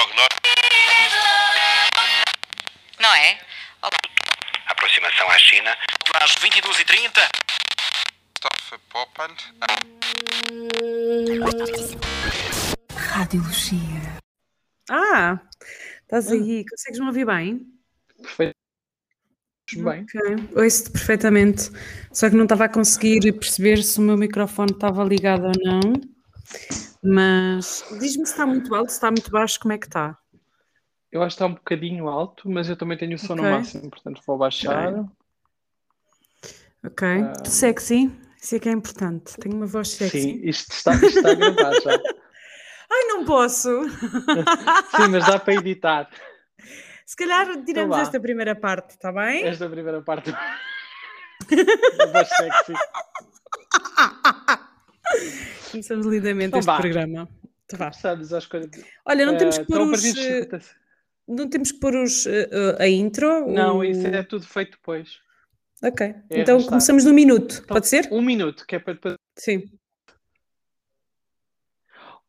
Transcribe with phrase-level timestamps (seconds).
[0.00, 0.48] prognóstico.
[3.00, 3.38] Não é?
[3.82, 3.98] Olá.
[4.66, 5.76] Aproximação à China.
[6.20, 7.28] Às 22h30.
[8.40, 9.36] Christopher Poppand.
[12.94, 14.18] Radiologia.
[14.90, 15.38] Ah,
[16.02, 17.66] estás aí, consegues-me ouvir bem?
[18.22, 18.54] Perfeito.
[19.72, 20.02] Bem.
[20.02, 20.20] Ok,
[20.56, 21.70] ouço-te perfeitamente.
[22.12, 25.92] Só que não estava a conseguir perceber se o meu microfone estava ligado ou não.
[27.02, 30.18] Mas diz-me se está muito alto, se está muito baixo, como é que está?
[31.10, 33.50] Eu acho que está um bocadinho alto, mas eu também tenho o som no Ok.
[33.52, 34.94] máximo, portanto vou baixar.
[36.84, 37.08] Ok?
[37.08, 37.32] Ah.
[37.42, 38.10] Tu sexy?
[38.40, 39.36] Isso é que é importante.
[39.38, 40.20] Tenho uma voz sexy.
[40.20, 41.90] Sim, isto está, isto está a gravar já.
[42.92, 43.68] Ai, não posso!
[44.96, 46.10] Sim, mas dá para editar.
[47.06, 48.02] Se calhar tiramos vá.
[48.02, 49.44] esta primeira parte, está bem?
[49.44, 50.32] Esta primeira parte.
[51.96, 52.72] da voz sexy.
[55.70, 56.78] Começamos lindamente Então este vá.
[56.80, 57.28] programa.
[57.64, 57.92] Então vá.
[57.92, 58.70] Sabes as coisas.
[59.04, 59.90] Olha, não temos Eh, que pôr os.
[59.90, 60.60] partidos- eh,
[61.28, 63.48] Não temos que pôr os, eh, eh, a intro?
[63.52, 65.18] Não, o- isso é tudo feito depois.
[65.82, 66.06] Ok.
[66.06, 68.08] é então começamos no minuto, Então, pode ser?
[68.12, 69.14] Um minuto, que é para depois.
[69.38, 69.70] Sim.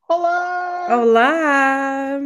[0.07, 0.87] Olá!
[1.01, 2.19] Olá!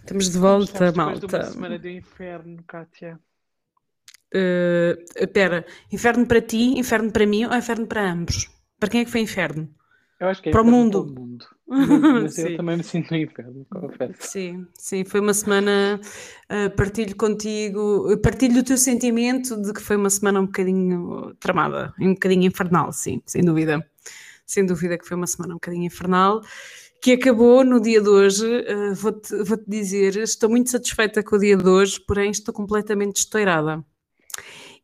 [0.00, 1.36] Estamos de volta, Estamos depois de malta.
[1.38, 3.18] uma semana do inferno, Kátia.
[4.34, 8.48] Eh, Espera, inferno para ti, inferno para mim ou inferno para ambos?
[8.78, 9.68] Para quem é que foi inferno?
[10.20, 11.04] Eu acho que é Para o mundo.
[11.06, 11.46] mundo.
[11.66, 14.14] Mas eu também me sinto no inferno, confesso.
[14.20, 16.00] Sim, sim, foi uma semana,
[16.48, 21.34] eh, partilho contigo, eh, partilho o teu sentimento de que foi uma semana um bocadinho
[21.40, 23.84] tramada, um bocadinho infernal, sim, sem dúvida.
[24.46, 26.42] Sem dúvida que foi uma semana um bocadinho infernal,
[27.00, 28.46] que acabou no dia de hoje.
[28.66, 33.16] eh, Vou-te vou-te dizer, estou muito satisfeita com o dia de hoje, porém estou completamente
[33.16, 33.82] estourada.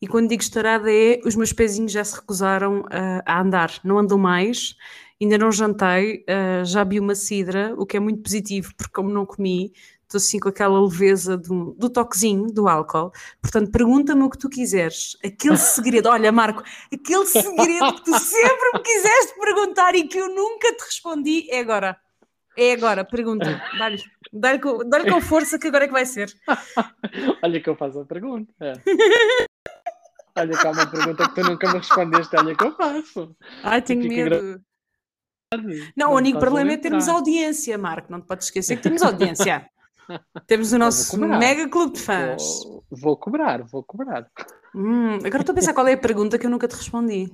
[0.01, 3.99] E quando digo estourada é, os meus pezinhos já se recusaram a, a andar, não
[3.99, 4.75] andam mais,
[5.21, 9.11] ainda não jantei, eh, já vi uma cidra, o que é muito positivo, porque como
[9.11, 9.73] não comi,
[10.05, 13.13] estou assim com aquela leveza do, do toquezinho do álcool.
[13.43, 15.19] Portanto, pergunta-me o que tu quiseres.
[15.23, 20.35] Aquele segredo, olha Marco, aquele segredo que tu sempre me quiseste perguntar e que eu
[20.35, 21.97] nunca te respondi, é agora.
[22.57, 23.63] É agora, pergunta.
[23.79, 26.33] Dá-lhe dá com, dá com força que agora é que vai ser.
[27.43, 28.53] Olha que eu faço a pergunta.
[28.61, 28.73] É.
[30.41, 32.37] Olha que há uma pergunta que tu nunca me respondeste.
[32.37, 33.37] Olha que eu faço.
[33.63, 34.63] Ai, tenho medo.
[35.97, 38.11] Não, o único problema é termos audiência, Marco.
[38.11, 39.69] Não te podes esquecer que temos audiência.
[40.47, 42.43] temos o nosso mega clube de fãs.
[42.65, 44.31] Vou, vou cobrar, vou cobrar.
[44.75, 47.25] Hum, agora estou a pensar qual é a pergunta que eu nunca te respondi.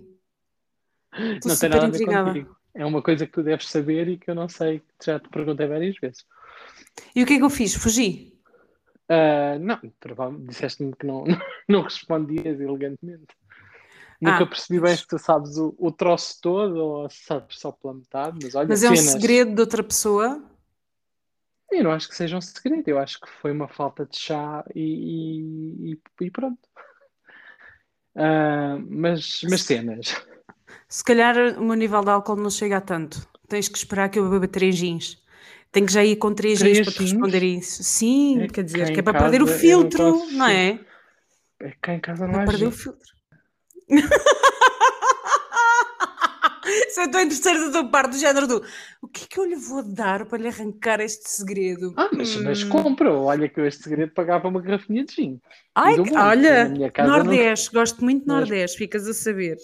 [1.13, 2.33] Estou não tem super nada a ver intrigada.
[2.33, 2.57] contigo.
[2.75, 5.29] É uma coisa que tu deves saber e que eu não sei, que já te
[5.29, 6.25] perguntei várias vezes.
[7.15, 7.75] E o que é que eu fiz?
[7.75, 8.36] Fugi.
[9.09, 11.25] Ah, não, provavelmente disseste-me que não,
[11.69, 13.27] não respondias elegantemente.
[14.21, 17.71] Nunca Ah, percebi bem se tu sabes o, o troço todo ou se sabes só
[17.71, 19.13] pela metade, mas olha, Mas é um cenas.
[19.13, 20.43] segredo de outra pessoa.
[21.71, 24.65] Eu não acho que seja um segredo, eu acho que foi uma falta de chá
[24.75, 26.61] e, e- e pronto.
[28.15, 30.15] Ah, mas, mas cenas.
[30.89, 33.27] Se calhar o meu nível de álcool não chega a tanto.
[33.49, 35.23] Tens que esperar que eu beba três gins.
[35.77, 37.85] Tenho que já ir com três gins para te responder isso.
[37.85, 40.33] Sim, É quer que dizer, que é para perder o não filtro, consigo.
[40.39, 40.81] não é?
[41.61, 43.07] É que cá em casa não Para há perder o filtro.
[46.89, 48.65] Se eu estou em terceiro da tua parte, do género do
[49.03, 51.93] o que é que eu lhe vou dar para lhe arrancar este segredo?
[51.95, 52.71] Ah, mas, mas Hum.
[52.71, 53.13] compro.
[53.25, 55.41] Olha que eu este segredo pagava uma garrafinha de gin.
[55.75, 59.59] Ai, olha, não- Nordeste, gosto muito de Mas- Nordeste, ficas a saber.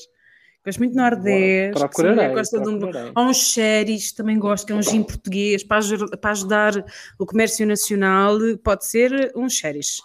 [0.65, 1.71] Gosto muito de.
[1.73, 2.81] Boa, procurarei, gosta de um.
[3.15, 5.81] Há uns sherries, também gosto, que é um gin português, para,
[6.21, 6.85] para ajudar
[7.19, 10.01] o comércio nacional, pode ser um sherries.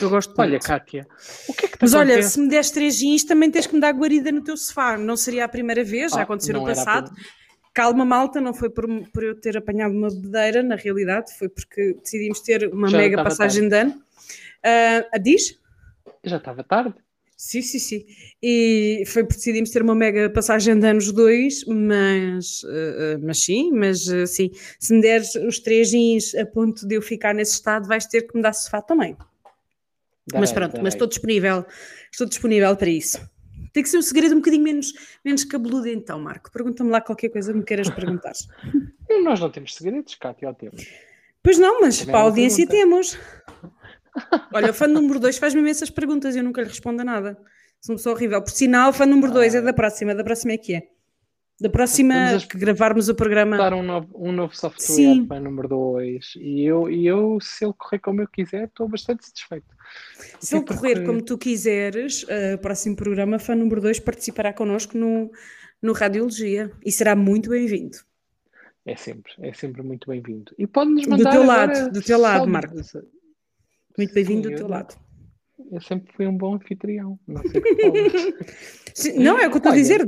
[0.00, 0.66] Eu gosto Olha, muito.
[0.66, 1.06] Kátia,
[1.48, 3.80] o que é que Mas olha, se me des três gins, também tens que me
[3.80, 4.98] dar guarida no teu sofá.
[4.98, 7.10] Não seria a primeira vez, já Ah, aconteceu no passado.
[7.72, 11.94] Calma, malta, não foi por, por eu ter apanhado uma bedeira, na realidade, foi porque
[11.94, 14.02] decidimos ter uma Já mega passagem de ano.
[14.62, 15.58] Ah, diz?
[16.22, 16.94] Já estava tarde.
[17.44, 18.06] Sim, sim, sim.
[18.42, 23.70] E foi porque decidimos ter uma mega passagem de anos dois, mas, eh, mas sim,
[23.70, 24.50] mas eh, sim,
[24.80, 28.22] se me deres os três gins a ponto de eu ficar nesse estado, vais ter
[28.22, 29.14] que me dar sofá também.
[30.32, 31.66] mas Darei, pronto, mas estou disponível,
[32.10, 33.20] estou disponível para isso.
[33.74, 36.50] Tem que ser um segredo um bocadinho menos, menos cabeludo então, Marco.
[36.50, 38.32] Pergunta-me lá qualquer coisa que me queiras perguntar.
[39.22, 40.82] Nós não temos segredos, Kátia, ou temos?
[41.42, 42.88] Pois não, mas Também para a audiência pergunta.
[42.90, 43.18] temos.
[44.52, 47.36] Olha, o fã número 2 faz-me imensas perguntas e eu nunca lhe respondo a nada.
[47.80, 48.40] Sou uma pessoa horrível.
[48.42, 50.14] Por sinal, fã número 2 é da próxima.
[50.14, 50.88] Da próxima é que é?
[51.60, 52.14] Da próxima
[52.50, 53.56] que gravarmos o programa.
[53.56, 55.26] Dar um novo, um novo software Sim.
[55.26, 59.24] para número 2 e eu, e eu, se ele correr como eu quiser, estou bastante
[59.26, 59.66] satisfeito.
[60.40, 64.52] Se ele correr porque- como tu quiseres, eh, o próximo programa, fã número 2 participará
[64.52, 65.30] connosco no,
[65.80, 67.98] no Radiologia e será muito bem-vindo.
[68.84, 70.52] É sempre, é sempre muito bem-vindo.
[70.58, 72.74] E pode-nos Do mandar teu agora lado, do teu lado, Marco.
[73.96, 74.96] Muito bem-vindo do teu eu- lado.
[75.70, 77.18] Eu sempre fui um bom anfitrião.
[77.26, 80.04] Não sei que Não, é o que eu estou a dizer.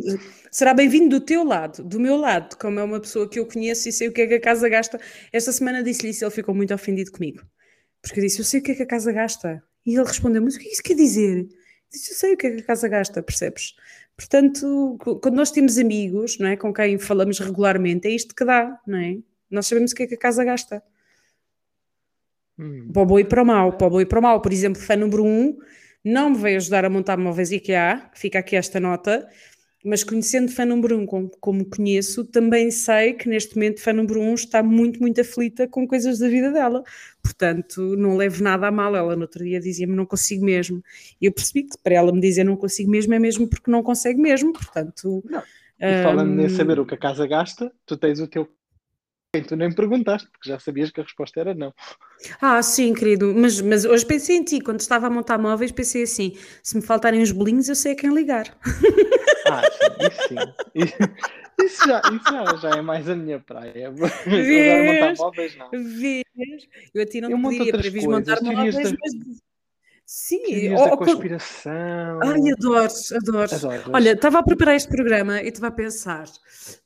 [0.50, 3.88] Será bem-vindo do teu lado, do meu lado, como é uma pessoa que eu conheço
[3.88, 5.00] e sei o que é que a casa gasta.
[5.32, 7.42] Esta semana disse-lhe isso e ele ficou muito ofendido comigo.
[8.02, 9.62] Porque eu disse, eu sei o que é que a casa gasta.
[9.84, 11.38] E ele respondeu, mas o que é que isso quer dizer?
[11.38, 11.48] Eu
[11.92, 13.74] disse, eu sei o que é que a casa gasta, percebes?
[14.16, 18.80] Portanto, quando nós temos amigos, não é, com quem falamos regularmente, é isto que dá,
[18.86, 19.18] não é?
[19.50, 20.82] Nós sabemos o que é que a casa gasta.
[22.58, 22.90] Hum.
[22.92, 23.72] Para o bom e para o mau.
[23.72, 24.40] Para o bom e para o mau.
[24.40, 25.56] Por exemplo, fã número 1 um,
[26.04, 29.28] não me veio ajudar a montar móveis IKEA, fica aqui esta nota,
[29.84, 33.92] mas conhecendo fã número 1 um, como, como conheço, também sei que neste momento fã
[33.92, 36.82] número 1 um está muito, muito aflita com coisas da vida dela.
[37.22, 38.96] Portanto, não levo nada a mal.
[38.96, 40.82] Ela no outro dia dizia-me não consigo mesmo.
[41.20, 43.82] E eu percebi que para ela me dizer não consigo mesmo é mesmo porque não
[43.82, 44.52] consegue mesmo.
[44.52, 45.42] Portanto, Não.
[45.78, 48.48] E falando em hum, saber o que a casa gasta, tu tens o teu.
[49.36, 51.74] Quem tu nem perguntaste, porque já sabias que a resposta era não.
[52.40, 56.04] Ah, sim, querido, mas, mas hoje pensei em ti, quando estava a montar móveis, pensei
[56.04, 58.56] assim: se me faltarem os bolinhos, eu sei a quem ligar.
[59.44, 60.54] Ah, sim, isso sim.
[61.58, 63.88] Isso, já, isso já, já é mais a minha praia.
[63.88, 65.18] Agora montar Vês?
[65.18, 65.70] móveis, não.
[65.70, 66.24] Vês?
[66.94, 69.42] Eu a ti não Eu te pediria para coisas, montar móveis, mas.
[70.08, 72.20] Sim, ou- da conspiração.
[72.22, 73.90] Ai, adoro, adoro.
[73.92, 76.26] Olha, estava a preparar este programa e estava a pensar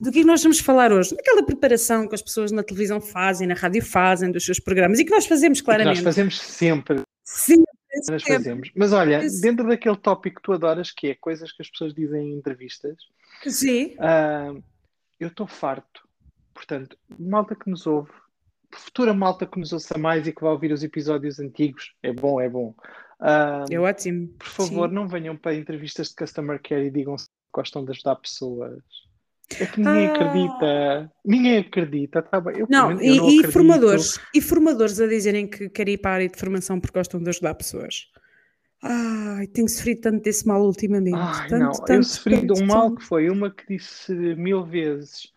[0.00, 1.14] do que é nós vamos falar hoje?
[1.14, 5.04] Daquela preparação que as pessoas na televisão fazem, na rádio fazem, dos seus programas e
[5.04, 6.02] que nós fazemos Que nós claramente.
[6.02, 7.62] fazemos sempre, Sim,
[8.08, 8.36] nós sempre.
[8.36, 8.70] fazemos.
[8.74, 12.30] Mas olha, dentro daquele tópico que tu adoras, que é coisas que as pessoas dizem
[12.30, 12.96] em entrevistas,
[13.46, 13.96] Sim.
[13.98, 14.54] ah,
[15.20, 16.08] eu estou farto.
[16.54, 18.10] Portanto, malta que nos ouve,
[18.72, 22.40] futura malta que nos ouça mais e que vai ouvir os episódios antigos, é bom,
[22.40, 22.74] é bom.
[23.20, 24.28] Ah, É ótimo.
[24.38, 24.94] por favor, Sim.
[24.94, 28.82] não venham para entrevistas de customer care e digam se gostam de ajudar pessoas.
[29.60, 30.14] É que ninguém Ah.
[30.14, 31.12] acredita.
[31.24, 32.22] Ninguém acredita.
[32.22, 32.58] Tá bem.
[32.60, 35.98] Eu, Não, menos, e, eu não e formadores, e formadores a dizerem que querem ir
[35.98, 38.06] para a área de formação porque gostam de ajudar pessoas.
[38.82, 41.16] Ai, tenho sofrido tanto desse mal ultimamente.
[41.18, 43.00] Ai, tanto, não, eu tanto, sofri de um mal tanto.
[43.00, 45.30] que foi uma que disse mil vezes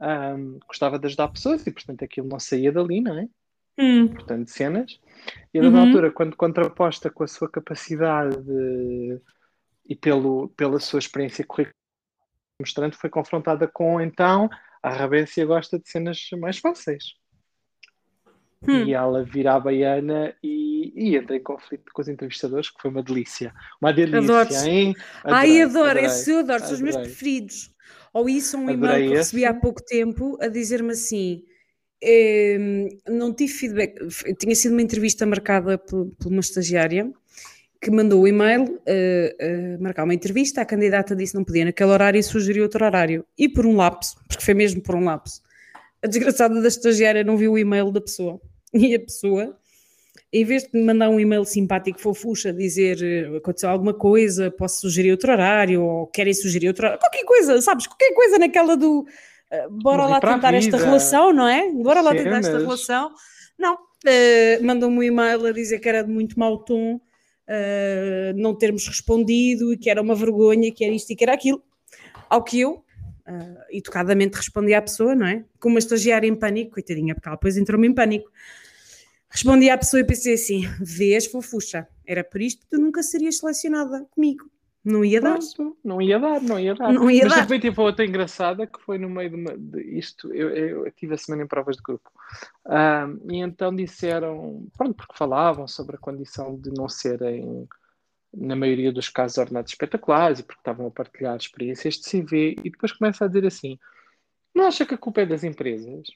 [0.00, 3.28] ahm, gostava de ajudar pessoas e, portanto, aquilo não saía dali, não é?
[3.78, 4.98] Hum, Portanto, cenas.
[5.52, 5.82] E a dada Uhum.
[5.82, 9.20] altura, quando contraposta com a sua capacidade de-
[9.88, 11.74] e pelo, pela sua experiência curricular
[12.60, 14.48] mostrando, foi confrontada com, então,
[14.82, 17.14] a Rabécia gosta de cenas mais fáceis.
[18.66, 18.84] hum.
[18.86, 22.90] E ela vira a baiana e, e entra em conflito com os entrevistadores, que foi
[22.90, 23.52] uma delícia.
[23.80, 24.66] Uma delícia, Adoro.
[24.66, 24.94] hein?
[25.24, 26.04] Ai, Adorei, adoro, adorei.
[26.06, 27.70] esse eu adoro, são os meus preferidos.
[28.12, 31.44] Ou isso, um e-mail que recebi há pouco tempo a dizer-me assim:
[33.08, 33.98] não tive feedback.
[34.38, 37.10] Tinha sido uma entrevista marcada por, uma estagiária
[37.80, 40.60] que mandou o e-mail eh, eh, marcar uma entrevista.
[40.60, 43.24] A candidata disse que não podia naquele horário e sugeriu outro horário.
[43.38, 45.40] E por um lapso, porque foi mesmo por um lapso,
[46.02, 48.40] a desgraçada da estagiária não viu o e-mail da pessoa.
[48.74, 49.56] E a pessoa,
[50.30, 55.12] em vez de mandar um e-mail simpático, fofucha, dizer eh, aconteceu alguma coisa, posso sugerir
[55.12, 57.86] outro horário, ou querem sugerir outro horário, qualquer coisa, sabes?
[57.86, 59.06] Qualquer coisa naquela do
[59.70, 61.70] bora Vamos lá tentar esta relação, não é?
[61.72, 63.12] Bora lá tentar esta relação.
[63.58, 67.00] Não, eh, mandou-me um e-mail a dizer que era de muito mau tom,
[67.46, 71.32] eh, não termos respondido e que era uma vergonha, que era isto e que era
[71.32, 71.62] aquilo.
[72.28, 72.84] Ao que eu,
[73.26, 75.44] uh, educadamente, respondi à pessoa, não é?
[75.60, 78.28] Com uma estagiária em pânico, coitadinha, porque ela depois entrou-me em pânico.
[79.28, 83.38] Respondi à pessoa e pensei assim: vês, fofucha, era por isto que tu nunca serias
[83.38, 84.50] selecionada comigo.
[84.86, 85.36] Não ia dar.
[85.56, 86.92] Pronto, não ia dar, não ia dar.
[86.92, 87.42] Não ia Mas dar.
[87.42, 90.32] também tive outra engraçada que foi no meio de, uma, de isto.
[90.32, 92.08] Eu, eu, eu tive a semana em provas de grupo.
[92.64, 97.68] Ah, e então disseram, pronto, porque falavam sobre a condição de não serem,
[98.32, 102.54] na maioria dos casos, ordenados espetaculares e porque estavam a partilhar experiências de CV.
[102.62, 103.76] E depois começa a dizer assim:
[104.54, 106.06] não acha que a culpa é das empresas?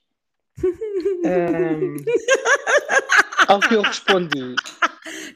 [1.22, 4.54] Ah, ao que eu respondi: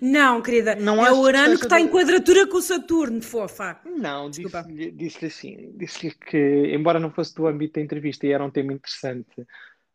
[0.01, 3.81] Não, querida, Não é o Urano que, está em quadratura com o Saturno, fofa.
[3.85, 8.45] Não, disse-lhe disse assim, disse-lhe que, embora não fosse do âmbito da entrevista e era
[8.45, 9.47] um tema interessante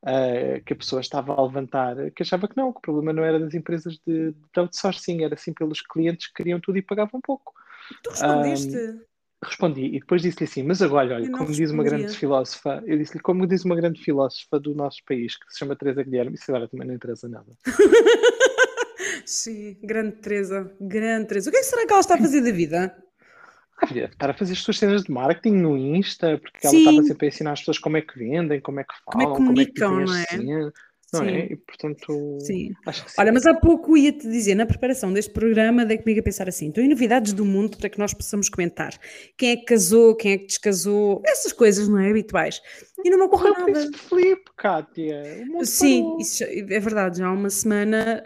[0.03, 3.23] ah, que a pessoa estava a levantar, que achava que não, que o problema não
[3.23, 7.19] era das empresas de, de outsourcing, era sim pelos clientes que queriam tudo e pagavam
[7.21, 7.53] pouco.
[8.03, 8.99] Tu respondeste.
[9.41, 11.97] Respondi e depois disse-lhe assim, mas agora, olha, como diz uma respondia.
[11.97, 15.77] grande filósofa, eu disse-lhe, como diz uma grande filósofa do nosso país, que se chama
[15.77, 17.47] Teresa Guilherme, isso agora também não interessa nada.
[19.29, 21.49] Sim, grande Teresa, grande Teresa.
[21.49, 22.97] O que é que será que ela está a fazer da vida?
[23.77, 26.79] Ah, deve estar a fazer as suas cenas de marketing no Insta, porque ela Sim.
[26.79, 29.25] estava sempre a ensinar as pessoas como é que vendem, como é que Como é
[29.27, 30.71] que falam, como é que comunicam, dizem não é?
[31.13, 31.31] Não Sim.
[31.31, 31.53] é?
[31.53, 32.71] E portanto, Sim.
[32.85, 33.15] acho que sim.
[33.21, 36.67] Olha, mas há pouco ia-te dizer, na preparação deste programa, dei comigo a pensar assim:
[36.67, 38.97] então, novidades do mundo para que nós possamos comentar?
[39.37, 42.09] Quem é que casou, quem é que descasou, essas coisas, não é?
[42.09, 42.61] Habituais.
[43.03, 43.71] E não me ocorreu o nada.
[43.71, 44.51] Príncipe Filipe,
[45.45, 48.21] mundo Sim, isso é verdade, já há uma semana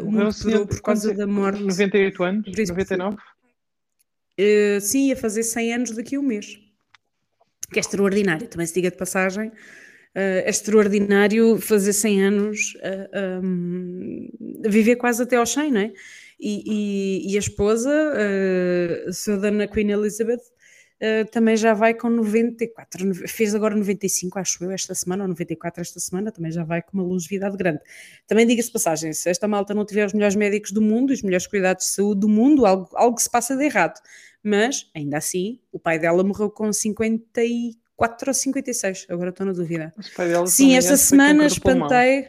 [0.00, 1.62] uh, o mundo parou por causa quantos- da morte.
[1.62, 2.44] 98 anos?
[2.44, 3.16] do Príncipe 99?
[4.40, 6.58] Uh, sim, ia fazer 100 anos daqui a um mês.
[7.72, 9.50] Que é extraordinário, também se diga de passagem.
[10.16, 14.28] Uh, é extraordinário fazer 100 anos, uh, um,
[14.68, 15.92] viver quase até aos 100, não é?
[16.40, 16.62] E,
[17.26, 17.90] e- e a esposa,
[19.08, 20.36] uh, sua dona Queen Elizabeth,
[21.02, 25.28] uh, também já vai com 94, no- fez agora 95, acho eu, esta semana, ou
[25.28, 27.80] 94 esta semana, também já vai com uma longevidade grande.
[28.26, 31.46] Também diga-se passagem, se esta malta não tiver os melhores médicos do mundo, os melhores
[31.46, 33.98] cuidados de saúde do mundo, algo, algo se passa de errado.
[34.42, 39.92] Mas, ainda assim, o pai dela morreu com 54 ou 56, agora estou na dúvida.
[40.46, 42.28] Sim, esta foi semana espantei.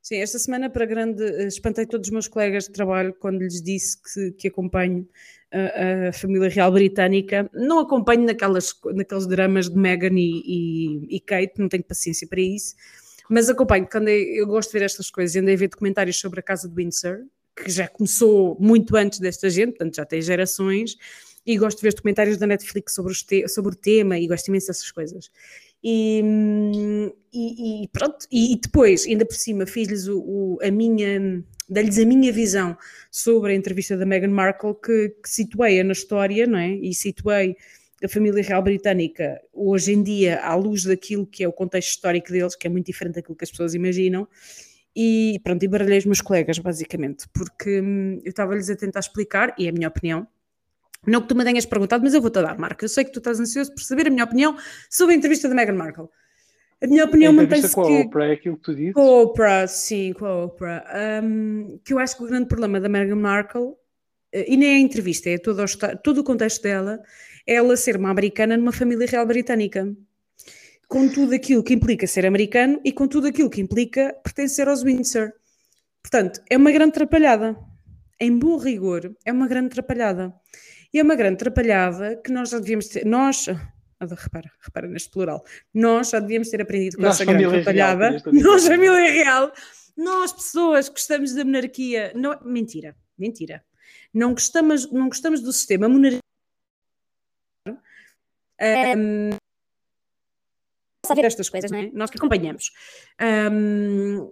[0.00, 3.60] Sim, esta semana para grande eh, espantei todos os meus colegas de trabalho quando lhes
[3.60, 5.06] disse que, que acompanho
[5.52, 7.50] a, a família real britânica.
[7.52, 12.40] Não acompanho naquelas, naqueles dramas de Meghan e, e, e Kate, não tenho paciência para
[12.40, 12.74] isso,
[13.28, 16.40] mas acompanho, porque andei, eu gosto de ver estas coisas, andei a ver documentários sobre
[16.40, 17.18] a Casa de Windsor,
[17.56, 20.96] que já começou muito antes desta gente, portanto já tem gerações,
[21.48, 24.48] e gosto de ver documentários da Netflix sobre, os te- sobre o tema e gosto
[24.48, 25.30] imenso dessas coisas.
[25.82, 30.70] E, hum, e- e pronto, e, e depois, ainda por cima, fiz-lhes o, o- a
[30.70, 32.76] minha, dei-lhes a minha visão
[33.10, 36.72] sobre a entrevista da Meghan Markle, que, que situei-a na história, não é?
[36.74, 37.56] E situei
[38.04, 42.30] a família real britânica hoje em dia à luz daquilo que é o contexto histórico
[42.30, 44.28] deles, que é muito diferente daquilo que as pessoas imaginam.
[44.94, 49.54] E pronto, e baralhei os meus colegas, basicamente, porque hum, eu estava-lhes a tentar explicar,
[49.58, 50.26] e é a minha opinião,
[51.06, 52.84] não que tu me tenhas perguntado, mas eu vou-te dar, Marco.
[52.84, 54.56] Eu sei que tu estás ansioso por saber a minha opinião
[54.90, 56.08] sobre a entrevista da Meghan Markle.
[56.80, 58.00] A minha opinião mantém-se com a que...
[58.02, 58.92] Oprah é aquilo que tu dizes?
[58.94, 60.84] Com a Oprah, sim, com a Oprah.
[61.24, 63.72] Um, que eu acho que o grande problema da Meghan Markle,
[64.32, 67.00] eh, e nem é a entrevista, é todo o, todo o contexto dela,
[67.46, 69.92] é ela ser uma americana numa família real britânica.
[70.86, 74.82] Com tudo aquilo que implica ser americano e com tudo aquilo que implica pertencer aos
[74.82, 75.32] Windsor.
[76.00, 77.58] Portanto, é uma grande atrapalhada.
[78.20, 80.32] Em bom rigor, é uma grande atrapalhada.
[80.92, 83.04] E é uma grande atrapalhada que nós já devíamos ter.
[83.04, 83.46] Nós.
[83.48, 85.44] ah, repara, repara neste plural.
[85.72, 88.32] Nós já devíamos ter aprendido com Nós, essa grande real, dizer.
[88.32, 89.52] Nós, família real.
[89.96, 92.12] Nós, pessoas que gostamos da monarquia.
[92.14, 93.64] Não, mentira, mentira.
[94.14, 96.20] Não gostamos, não gostamos do sistema monarquia.
[98.96, 99.30] Um,
[101.06, 101.90] saber estas coisas, não é?
[101.92, 102.70] Nós que acompanhamos.
[103.20, 104.30] Um,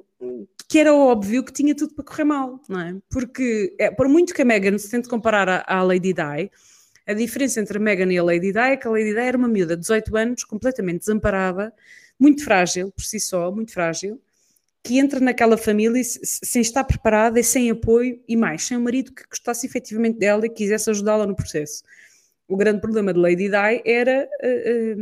[0.68, 2.96] que era óbvio que tinha tudo para correr mal, não é?
[3.10, 6.50] Porque, é, por muito que a Meghan se tente comparar à, à Lady Di,
[7.06, 9.38] a diferença entre a Meghan e a Lady Di é que a Lady Di era
[9.38, 11.72] uma miúda de 18 anos, completamente desamparada,
[12.18, 14.20] muito frágil por si só, muito frágil,
[14.82, 18.76] que entra naquela família se- se- sem estar preparada e sem apoio e mais, sem
[18.76, 21.82] um marido que gostasse efetivamente dela e quisesse ajudá-la no processo.
[22.48, 24.96] O grande problema de Lady Di era eh,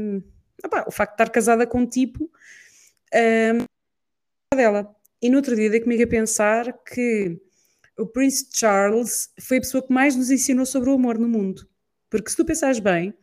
[0.64, 2.30] opá, o facto de estar casada com um tipo
[3.12, 3.58] eh,
[4.54, 4.94] dela.
[5.24, 7.40] E no outro dia dei comigo a pensar que
[7.98, 11.66] o Prince Charles foi a pessoa que mais nos ensinou sobre o amor no mundo.
[12.10, 13.14] Porque se tu pensares bem,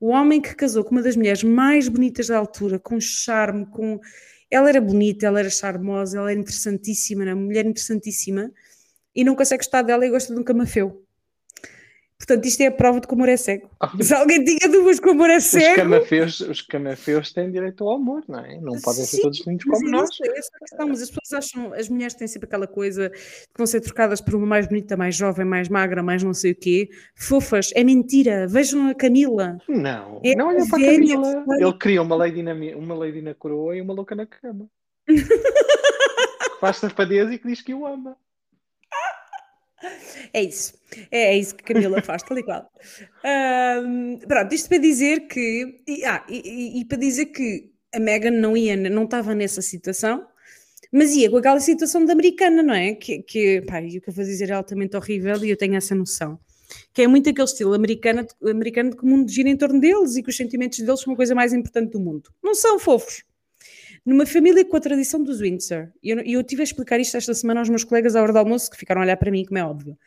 [0.00, 4.00] o homem que casou com uma das mulheres mais bonitas da altura, com charme, com.
[4.50, 8.52] Ela era bonita, ela era charmosa, ela era interessantíssima, era uma mulher interessantíssima,
[9.14, 11.05] e não consegue gostar dela e gosta de um camafeu.
[12.18, 13.68] Portanto, isto é a prova de que o amor é cego.
[14.00, 15.76] Se alguém tinha dúvidas que o amor é Os cego.
[15.76, 18.58] camafeus, os camafeus têm direito ao amor, não é?
[18.58, 20.10] Não podem ser Sim, todos lindos como é nós.
[20.10, 23.10] isso, é essa a questão, mas as pessoas acham, as mulheres têm sempre aquela coisa
[23.10, 26.32] de que vão ser trocadas por uma mais bonita, mais jovem, mais magra, mais não
[26.32, 29.58] sei o quê, fofas, é mentira, vejam a Camila.
[29.68, 31.44] Não, É não olha para a Camila.
[31.60, 34.66] Ele cria uma lady, na, uma lady na coroa e uma louca na cama.
[36.60, 38.16] faz safadeza e que diz que o ama.
[40.32, 40.74] É isso,
[41.10, 42.70] é, é isso que Camila faz, tal e qual.
[43.24, 48.30] Ahm, pronto, isto para dizer que, e, ah, e, e- para dizer que a Meghan
[48.32, 50.26] não ia, não estava nessa situação,
[50.92, 52.94] mas ia com aquela situação da americana, não é?
[52.94, 55.74] Que, que pá, e o que eu vou dizer é altamente horrível e eu tenho
[55.76, 56.38] essa noção.
[56.92, 60.16] Que é muito aquele estilo americano, americano de que o mundo gira em torno deles
[60.16, 62.30] e que os sentimentos deles são a coisa mais importante do mundo.
[62.42, 63.24] Não são fofos.
[64.06, 67.34] Numa família com a tradição dos Windsor, e eu, eu tive a explicar isto esta
[67.34, 69.58] semana aos meus colegas à hora do almoço, que ficaram a olhar para mim, como
[69.58, 69.98] é óbvio.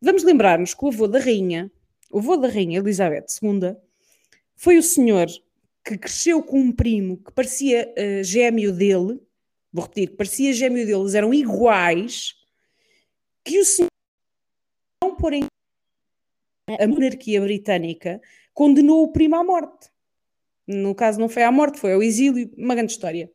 [0.00, 1.68] Vamos lembrar-nos que o avô da rainha,
[2.08, 3.74] o avô da rainha Elizabeth II,
[4.54, 5.26] foi o senhor
[5.84, 9.20] que cresceu com um primo que parecia eh, gêmeo dele,
[9.72, 12.36] vou repetir, que parecia gêmeo deles, eram iguais,
[13.42, 13.90] que o senhor,
[15.02, 15.46] não por em
[16.68, 18.20] a monarquia britânica,
[18.54, 19.90] condenou o primo à morte.
[20.66, 23.30] No caso, não foi à morte, foi ao exílio, uma grande história.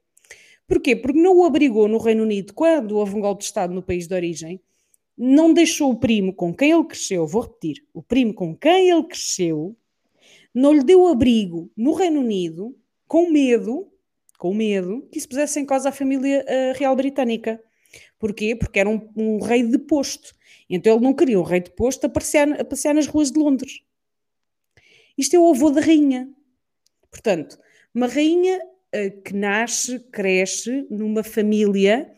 [0.68, 0.96] Porquê?
[0.96, 4.08] Porque não o abrigou no Reino Unido quando houve um golpe de Estado no país
[4.08, 4.62] de origem,
[5.18, 9.04] não deixou o primo com quem ele cresceu, vou repetir, o primo com quem ele
[9.04, 9.76] cresceu,
[10.54, 12.76] não lhe deu abrigo no Reino Unido,
[13.08, 13.88] com medo,
[14.38, 17.62] com medo que isso pusesse em causa a família uh, real britânica.
[18.18, 18.56] Porquê?
[18.56, 20.34] Porque era um, um, rei deposto.
[20.70, 23.82] Então ele não queria um rei deposto a passear, a passear nas ruas de Londres.
[25.18, 26.30] Isto é o avô da rainha.
[27.12, 27.60] Portanto,
[27.94, 32.10] uma rainha uh, que nasce, cresce numa família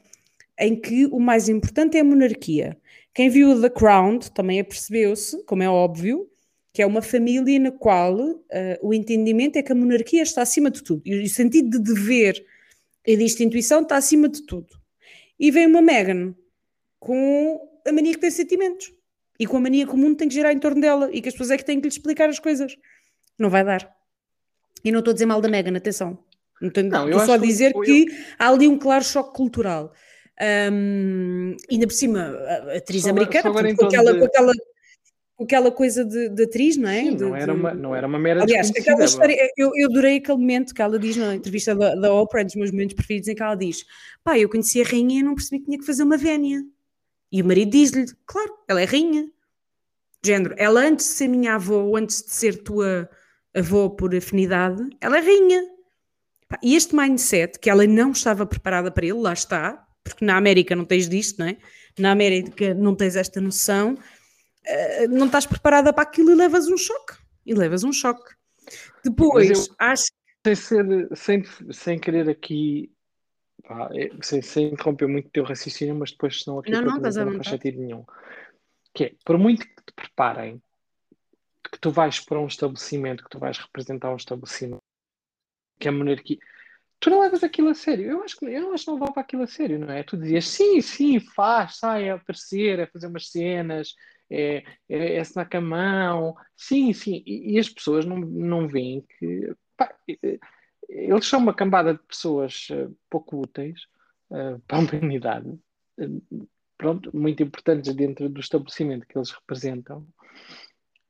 [0.60, 2.78] em que o mais importante é a monarquia.
[3.14, 6.30] Quem viu The Crown também apercebeu-se, como é óbvio,
[6.72, 8.42] que é uma família na qual uh,
[8.82, 11.02] o entendimento é que a monarquia está acima de tudo.
[11.06, 12.44] E o sentido de dever
[13.06, 14.68] e de instituição está acima de tudo.
[15.40, 16.34] E vem uma Meghan
[17.00, 18.94] com a mania que tem sentimentos.
[19.40, 21.28] E com a mania que o mundo tem que girar em torno dela e que
[21.28, 22.76] as pessoas é que têm que lhe explicar as coisas.
[23.38, 24.03] Não vai dar.
[24.84, 26.18] E não estou a dizer mal da Meghan, atenção.
[26.62, 29.94] Não tenho, não, estou só a dizer que, que há ali um claro choque cultural.
[30.72, 34.20] Um, ainda por cima, a atriz só, americana, só com, aquela, de...
[34.20, 34.54] com, aquela,
[35.36, 37.02] com aquela coisa de, de atriz, não é?
[37.02, 40.18] Sim, de, não, era uma, não era uma mera Aliás, aquela história, eu, eu adorei
[40.18, 43.28] aquele momento que ela diz na entrevista da, da Oprah, é dos meus momentos preferidos,
[43.28, 43.86] em que ela diz:
[44.24, 46.64] pá, eu conheci a rainha e não percebi que tinha que fazer uma vénia.
[47.32, 49.30] E o marido diz-lhe: claro, ela é rainha.
[50.26, 53.10] Género, ela antes de ser minha avó, ou antes de ser tua
[53.56, 55.64] avó por afinidade, ela é rainha.
[56.62, 60.76] E este mindset, que ela não estava preparada para ele, lá está, porque na América
[60.76, 61.58] não tens disto, não é?
[61.98, 66.78] Na América não tens esta noção, uh, não estás preparada para aquilo e levas um
[66.78, 67.16] choque.
[67.46, 68.34] E levas um choque.
[69.04, 70.06] Depois, eu, acho
[70.46, 72.92] sem ser, sem, sem querer aqui,
[73.64, 77.00] pá, é, sem, sem interromper muito o teu raciocínio, mas depois senão aqui não, não,
[77.00, 78.06] não faz sentido nenhum.
[78.94, 80.62] Que é, por muito que te preparem,
[81.74, 84.82] que tu vais para um estabelecimento, que tu vais representar um estabelecimento,
[85.80, 86.38] que a monarquia
[87.04, 88.06] tu não levas aquilo a sério.
[88.10, 90.04] Eu acho que eu acho que não levava aquilo a sério, não é?
[90.04, 93.94] Tu dizias sim, sim, faz, sai a aparecer, a fazer umas cenas,
[94.30, 97.22] é, é, é snack a mão, sim, sim.
[97.26, 99.94] E, e, as pessoas não, não veem que pá,
[100.88, 103.82] eles são uma cambada de pessoas uh, pouco úteis
[104.30, 110.08] uh, para a humanidade, uh, pronto, muito importantes dentro do estabelecimento que eles representam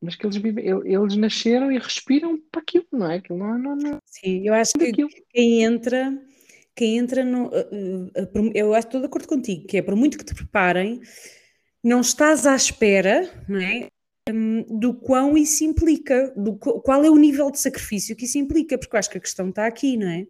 [0.03, 3.15] mas que eles vivem, eles nasceram e respiram para aquilo, não é?
[3.15, 3.99] Aquilo não, não, não.
[4.05, 4.91] Sim, eu acho que
[5.29, 6.21] quem entra,
[6.75, 7.67] quem entra no, eh,
[8.15, 10.99] eh, eh, eu estou de acordo contigo, que é por muito que te preparem,
[11.81, 13.87] não estás à espera, não é?
[14.29, 18.77] Hum, do quão isso implica, do qual é o nível de sacrifício que isso implica,
[18.77, 20.27] porque eu acho que a questão está aqui, não é?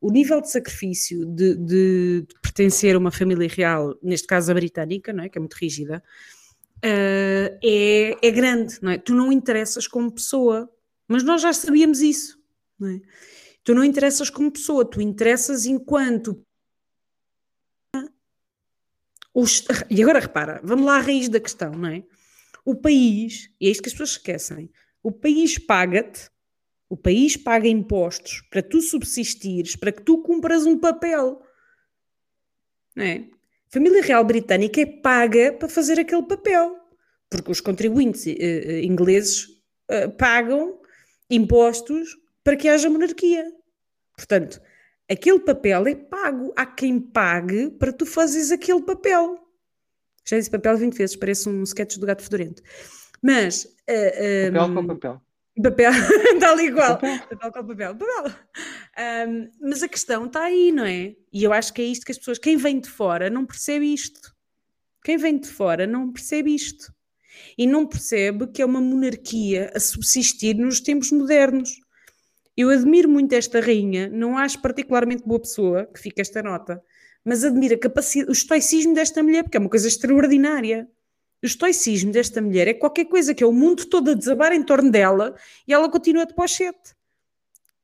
[0.00, 4.54] O nível de sacrifício de, de, de pertencer a uma família real, neste caso a
[4.54, 5.28] britânica, não é?
[5.28, 6.02] Que é muito rígida,
[6.84, 8.98] uh, é, é grande, não é?
[8.98, 10.70] Tu não interessas como pessoa,
[11.06, 12.38] mas nós já sabíamos isso,
[12.78, 13.00] não é?
[13.62, 16.44] Tu não interessas como pessoa, tu interessas enquanto.
[19.32, 19.64] Os...
[19.88, 22.04] E agora repara, vamos lá à raiz da questão, não é?
[22.64, 24.70] O país, e é isto que as pessoas esquecem,
[25.02, 26.30] o país paga-te,
[26.88, 31.40] o país paga impostos para tu subsistires, para que tu cumpras um papel.
[32.96, 33.30] Não é?
[33.70, 36.76] A família real britânica é paga para fazer aquele papel,
[37.30, 39.46] porque os contribuintes uh, ingleses
[39.88, 40.80] uh, pagam
[41.30, 43.44] impostos para que haja monarquia.
[44.16, 44.60] Portanto,
[45.08, 46.52] aquele papel é pago.
[46.56, 49.38] Há quem pague para tu fazeres aquele papel.
[50.26, 52.60] Já disse papel 20 vezes, parece um sketch do gato fedorento.
[53.22, 53.64] Mas.
[53.88, 55.22] Uh, papel com papel.
[55.62, 55.92] Papel,
[56.40, 56.98] tal igual.
[56.98, 57.18] Papel.
[57.28, 57.96] papel com papel.
[57.96, 58.34] papel.
[59.28, 61.14] Um, mas a questão está aí, não é?
[61.32, 63.92] E eu acho que é isto que as pessoas, quem vem de fora, não percebe
[63.92, 64.34] isto.
[65.04, 66.92] Quem vem de fora não percebe isto.
[67.56, 71.80] E não percebe que é uma monarquia a subsistir nos tempos modernos.
[72.56, 76.82] Eu admiro muito esta rainha, não acho particularmente boa pessoa, que fica esta nota,
[77.24, 80.88] mas admiro a capacidade, o estoicismo desta mulher, porque é uma coisa extraordinária.
[81.42, 84.62] O estoicismo desta mulher é qualquer coisa que é o mundo todo a desabar em
[84.62, 85.34] torno dela
[85.66, 86.94] e ela continua de pochete.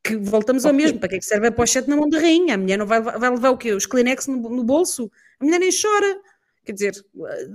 [0.03, 1.01] Que voltamos ao mesmo.
[1.01, 2.55] Para que é que serve a pochete na mão da rainha?
[2.55, 3.73] A mulher não vai, vai levar o quê?
[3.73, 5.11] Os Kleenex no, no bolso?
[5.40, 6.21] A mulher nem chora.
[6.64, 7.49] Quer dizer, eh,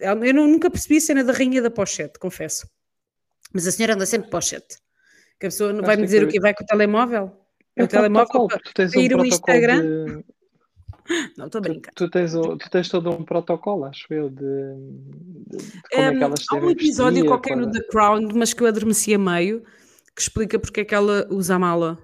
[0.00, 2.68] eu nunca percebi a cena da rainha da pochete, confesso.
[3.52, 4.78] Mas a senhora anda sempre de pochete.
[5.38, 7.40] Que a pessoa não vai me dizer o que vai com o telemóvel?
[7.76, 9.82] É o telemóvel para ir um Instagram.
[10.06, 10.24] De
[11.36, 11.92] Não, estou a brincar.
[11.94, 16.08] Tu, tu, tens, tu tens todo um protocolo, acho eu, de, de, de como um,
[16.08, 17.66] é que elas Há um episódio qualquer para...
[17.66, 19.62] no The Crown, mas que eu adormeci a meio,
[20.14, 21.98] que explica porque é que ela usa a mala.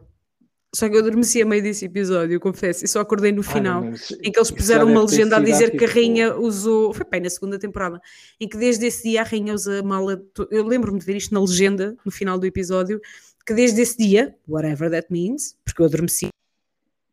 [0.72, 3.82] Só que eu adormeci a meio desse episódio, eu confesso, e só acordei no final,
[3.82, 6.94] ah, em que eles puseram uma legenda a dizer que a rainha usou.
[6.94, 8.00] Foi bem na segunda temporada,
[8.40, 10.22] em que desde esse dia a rainha usa a mala.
[10.48, 13.00] Eu lembro-me de ver isto na legenda, no final do episódio,
[13.44, 16.29] que desde esse dia, whatever that means, porque eu adormeci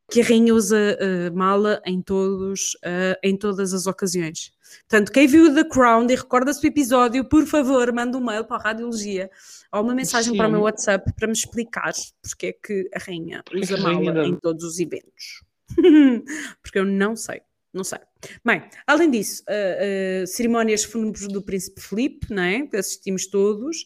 [0.09, 4.51] que a rainha usa uh, mala em, todos, uh, em todas as ocasiões.
[4.89, 8.57] Portanto, quem viu The Crown e recorda-se do episódio, por favor, manda um mail para
[8.57, 9.29] a Radiologia
[9.71, 10.37] ou uma mensagem Sim.
[10.37, 13.81] para o meu WhatsApp para me explicar porque é que a rainha Porque usa a
[13.81, 15.43] mala em todos os eventos.
[16.61, 17.41] porque eu não sei.
[17.73, 17.99] Não sei.
[18.43, 22.65] Bem, além disso, uh, cerimónias fúnebres do Príncipe Filipe, não é?
[22.65, 23.85] Que assistimos todos.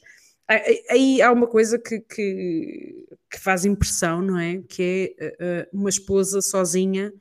[0.89, 4.61] Aí há uma coisa que, que, que faz impressão, não é?
[4.67, 7.13] Que é uh, uh, uma esposa sozinha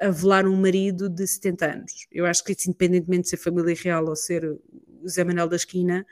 [0.00, 1.92] a, velar um marido de 70 anos.
[2.10, 5.56] Eu acho que isso, independentemente de ser família real ou ser o Zé Manuel da
[5.56, 6.06] Esquina,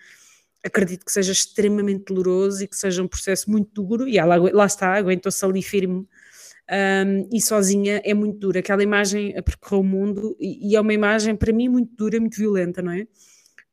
[0.64, 4.09] acredito que seja extremamente doloroso e que seja um processo muito duro.
[4.09, 6.06] E ela lá está, aguentou-se ali firme
[6.70, 8.61] um, e sozinha é muito dura.
[8.61, 12.20] Aquela imagem a percorrer o mundo e, e é uma imagem para mim muito dura,
[12.20, 13.06] muito violenta, não é?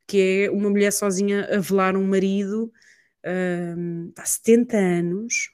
[0.08, 2.72] Que é uma mulher sozinha a velar um marido
[3.26, 5.50] um, há 70 anos.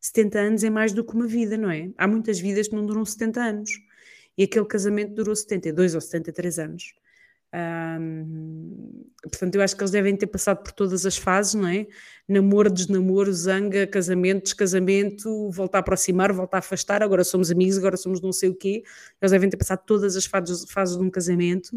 [0.00, 1.90] 70 anos é mais do que uma vida, não é?
[1.96, 3.70] Há muitas vidas que não duram 70 anos.
[4.36, 6.94] E aquele casamento durou 72 ou 73 anos.
[7.54, 11.86] Um, portanto, eu acho que eles devem ter passado por todas as fases, não é?
[12.28, 17.96] Namoro, desnamoro, zanga, casamento, descasamento, voltar a aproximar, voltar a afastar, agora somos amigos, agora
[17.96, 18.82] somos não sei o quê.
[19.20, 21.70] Eles devem ter passado todas as fases, fases de um casamento.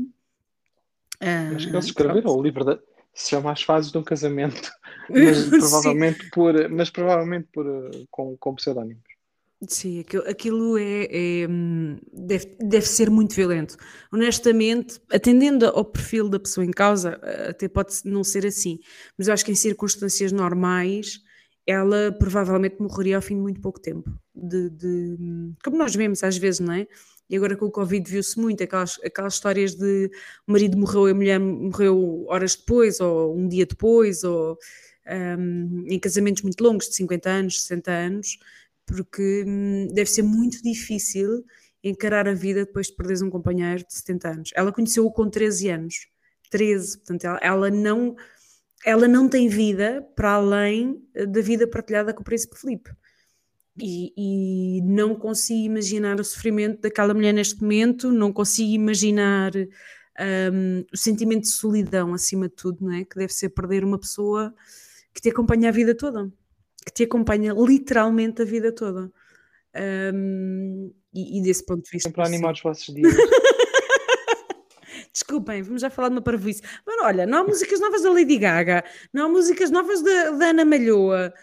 [1.21, 2.79] Ah, Acho que eles escreveram o livro da.
[3.13, 4.71] Se chama As Fases de um Casamento,
[5.10, 9.03] mas provavelmente por, mas provavelmente por, eh, com, com pseudónimos.
[9.67, 11.07] Sim, aquilo, aquilo é,
[11.43, 13.77] é, hum, deve, deve ser muito violento.
[14.12, 18.79] Honestamente, atendendo ao perfil da pessoa em causa, eh, até pode não ser assim,
[19.15, 21.19] mas eu acho que em circunstâncias normais
[21.67, 24.10] ela provavelmente morreria ao fim de muito pouco tempo.
[24.34, 26.88] De, de- como nós vemos às vezes, não é?
[27.32, 30.12] E agora com o Covid viu-se muito aquelas, aquelas histórias de
[30.46, 34.58] o marido morreu e a mulher morreu horas depois, ou um dia depois, ou
[35.39, 38.38] hum, em casamentos muito longos, de 50 anos, 60 anos,
[38.86, 41.46] porque hum, deve ser muito difícil
[41.82, 44.50] encarar a vida depois de perderes um companheiro de 70 anos.
[44.54, 46.08] Ela conheceu-o com 13 anos.
[46.50, 48.15] 13, portanto, ela, ela não
[48.84, 52.91] ela não tem vida para além eh, da vida partilhada com o príncipe Filipe.
[53.82, 59.52] E, e não consigo imaginar o sofrimento daquela mulher neste momento, não consigo imaginar
[60.54, 63.04] hum, o sentimento de solidão, acima de tudo, não é?
[63.04, 64.54] Que deve ser perder uma pessoa
[65.12, 66.32] que te acompanha a vida toda,
[66.86, 69.12] que te acompanha literalmente a vida toda.
[70.13, 72.10] Hum, e, e desse ponto de vista.
[72.10, 73.13] Sempre a animar os vossos dias.
[75.13, 76.62] Desculpem, vamos já falar de uma parvoíce.
[76.86, 80.46] Mas olha, não há músicas novas da Lady Gaga, não há músicas novas da, da
[80.48, 81.34] Ana Malhoa.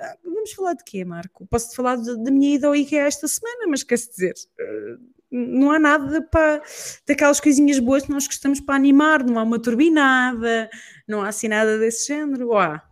[0.00, 1.46] Ah, Vamos falar de quê, Marco?
[1.46, 4.98] Posso-te falar da minha ida ao IKEA esta semana, mas quer dizer, ah,
[5.30, 6.62] não há nada para
[7.06, 10.70] daquelas coisinhas boas que nós gostamos para animar, não há uma turbinada,
[11.06, 12.82] não há assim nada desse género, ou há?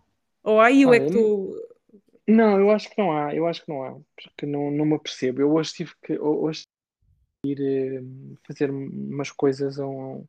[0.42, 1.55] Ou há eu é que estou.
[2.29, 4.95] Não, eu acho que não há, eu acho que não há, porque não, não me
[4.95, 5.40] apercebo.
[5.40, 6.64] Eu hoje tive que hoje
[7.45, 10.25] tive que ir eh, fazer umas coisas a um,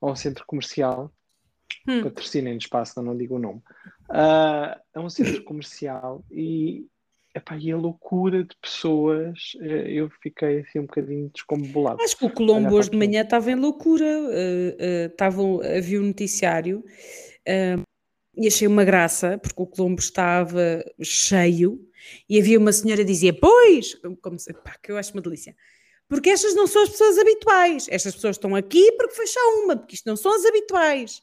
[0.00, 1.12] a um centro comercial,
[1.88, 2.02] Hum.
[2.02, 3.60] patrocinem espaço, não, digo o nome,
[4.10, 6.86] Ah, a um centro comercial e,
[7.34, 12.02] epá, e a loucura de pessoas, eh, eu fiquei assim um bocadinho descombulado.
[12.02, 14.04] Acho que o Colombo hoje de manhã estava em loucura.
[14.04, 16.84] eh, eh, estavam- havia um noticiário
[17.46, 17.76] eh,
[18.36, 21.80] e achei uma graça, porque o Colombo estava cheio
[22.28, 25.56] e havia uma senhora que dizia: Pois, como se, pá, que eu acho uma delícia.
[26.08, 27.86] Porque estas não são as pessoas habituais.
[27.90, 31.22] Estas pessoas estão aqui porque foi só uma, porque isto não são as habituais.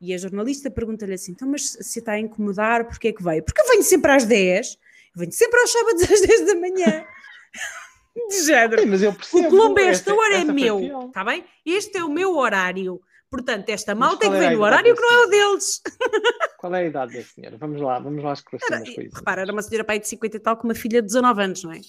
[0.00, 3.42] E a jornalista pergunta-lhe assim: então, mas se está a incomodar, porquê é que veio?
[3.42, 4.78] Porque eu venho sempre às 10,
[5.14, 7.04] eu venho sempre aos sábados às 10 da manhã.
[8.28, 8.82] De género.
[8.82, 9.18] Sim, percebo.
[9.32, 11.44] O Colombo, esta hora é meu, está bem?
[11.64, 13.00] Este é o meu horário.
[13.30, 15.82] Portanto, esta malta é qual que vem a no horário que não é o deles.
[16.58, 17.56] Qual é a idade da senhora?
[17.58, 19.14] Vamos lá, vamos lá esclarecer Era, umas coisas.
[19.14, 21.62] repara, era uma senhora pai de 50 e tal com uma filha de 19 anos,
[21.62, 21.80] não é?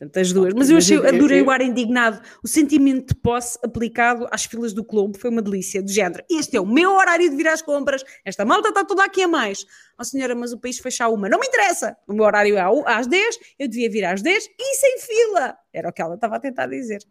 [0.00, 0.46] Portanto, as duas.
[0.46, 2.22] Ok, Mas eu achei, adorei o ar indignado.
[2.42, 6.24] O sentimento de posse aplicado às filas do Colombo foi uma delícia, do género.
[6.30, 8.02] Este é o meu horário de vir às compras.
[8.24, 9.66] Esta malta está toda aqui a mais.
[9.98, 11.28] Ó senhora, mas o país fecha a uma.
[11.28, 11.98] Não me interessa.
[12.08, 15.54] O meu horário é às 10, eu devia vir às 10 e sem fila.
[15.70, 17.02] Era o que ela estava a tentar dizer.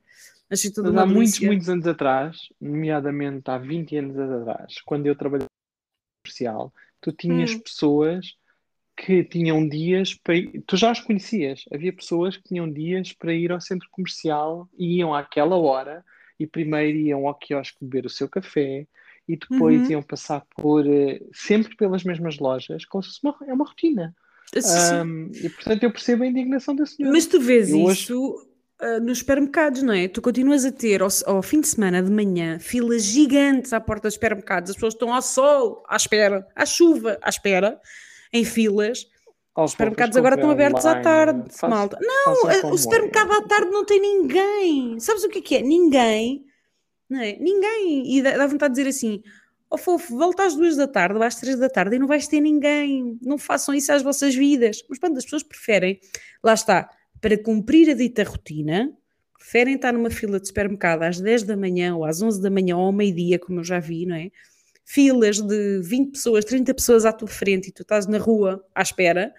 [0.49, 5.45] Achei tudo há muitos, muitos anos atrás, nomeadamente há 20 anos atrás, quando eu trabalhava
[5.45, 7.60] no comercial, tu tinhas Hum.
[7.60, 8.34] pessoas
[9.05, 13.33] que tinham dias para ir, tu já as conhecias, havia pessoas que tinham dias para
[13.33, 16.03] ir ao centro comercial e iam àquela hora
[16.38, 18.85] e primeiro iam ao quiosque beber o seu café
[19.27, 19.91] e depois Uhum.
[19.91, 24.13] iam passar por eh, sempre pelas mesmas lojas, como se fosse uma, é uma rotina.
[24.59, 24.95] Sim.
[24.95, 27.13] Ahm, e portanto eu percebo a indignação da senhora.
[27.13, 28.35] Mas tu vês Eu hoje- isso
[28.81, 30.07] ah, nos supermercados, não é?
[30.07, 34.07] Tu continuas a ter ao, ao fim de semana de manhã filas gigantes à porta
[34.07, 37.79] dos supermercados, as pessoas estão ao sol, à espera, à chuva, à espera,
[38.32, 39.06] em filas.
[39.56, 41.98] Os supermercados agora estão abertos à online, tarde, façam- malta.
[42.02, 43.38] Não, como o supermercado é.
[43.38, 45.00] à tarde não tem ninguém.
[45.00, 45.62] Sabes o que é que é?
[45.62, 46.46] Ninguém.
[47.10, 47.38] Não é?
[47.39, 48.15] Ninguém.
[48.15, 49.22] E dá, vontade de dizer assim:
[49.70, 52.28] ó fofo, volta às duas da tarde ou às três da tarde e não vais
[52.28, 53.18] ter ninguém.
[53.22, 54.84] Não façam isso às vossas vidas.
[54.88, 56.00] Mas pronto, as pessoas preferem,
[56.44, 56.89] lá está,
[57.20, 58.92] para cumprir a dita rotina,
[59.38, 62.78] preferem estar numa fila de supermercado às 10 da manhã ou às 11 da manhã
[62.78, 64.30] ou ao meio-dia, como eu já vi, não é?
[64.91, 68.82] Filas de 20 pessoas, 30 pessoas à tua frente e tu estás na rua à
[68.82, 69.32] espera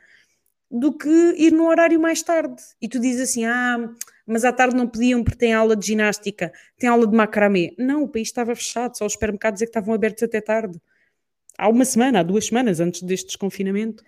[0.71, 2.63] do que ir num horário mais tarde.
[2.81, 3.91] E tu dizes assim: ah,
[4.25, 7.75] mas à tarde não podiam porque tem aula de ginástica, tem aula de macramê.
[7.77, 10.81] Não, o país estava fechado, só os supermercados é que estavam abertos até tarde.
[11.59, 14.05] Há uma semana, há duas semanas antes deste desconfinamento.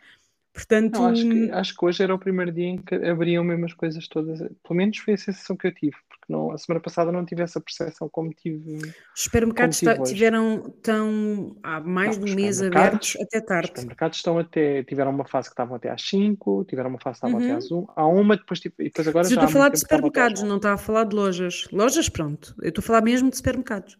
[0.55, 3.65] Portanto, Não, acho, que, acho que hoje era o primeiro dia em que abriam mesmo
[3.65, 4.39] as coisas todas.
[4.39, 7.43] Pelo menos foi a sensação que eu tive, porque não, a semana passada não tive
[7.43, 8.79] essa percepção como tive.
[9.15, 10.15] os supermercados tive hoje.
[10.15, 13.69] tiveram tão há mais Não, de um os mês abertos até Os tarde.
[13.69, 17.27] supermercados estão até, tiveram uma fase que estavam até às 5, tiveram uma fase que
[17.27, 17.45] estavam Uhum.
[17.45, 19.49] até às 1, há uma, depois, tipo, e depois agora Mas eu já estou há
[19.49, 21.67] a falar de supermercados, não está a falar de lojas.
[21.73, 22.55] Lojas, pronto.
[22.61, 23.97] Eu estou a falar mesmo de supermercados.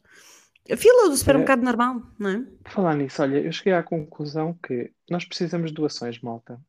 [0.71, 2.45] A fila do supermercado normal, não é?
[2.63, 6.61] Por falar nisso, olha, eu cheguei à conclusão que nós precisamos de doações, malta.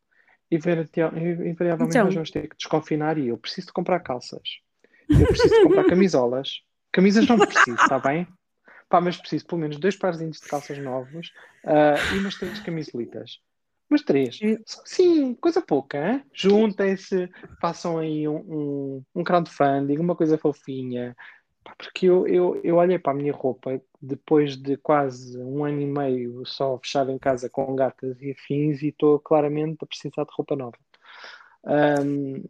[0.49, 2.05] E invariavelmente Então.
[2.05, 4.41] nós vamos ter que desconfinar e eu preciso de comprar calças.
[5.09, 6.61] Eu preciso de comprar camisolas.
[6.91, 8.27] Camisas não preciso, está bem?
[8.87, 11.31] Pá, mas preciso pelo menos dois parzinhos de calças novos
[11.65, 13.39] ah, e umas três camisolitas.
[13.89, 14.39] Umas três.
[14.85, 16.23] Sim, coisa pouca, hein?
[16.33, 17.29] Juntem-se,
[17.59, 21.15] façam aí um, um, um crowdfunding, uma coisa fofinha.
[21.77, 25.85] Porque eu, eu, eu olhei para a minha roupa depois de quase um ano e
[25.85, 30.31] meio só fechado em casa com gatas e afins e estou claramente a precisar de
[30.35, 30.77] roupa nova.
[31.65, 32.43] Ahm,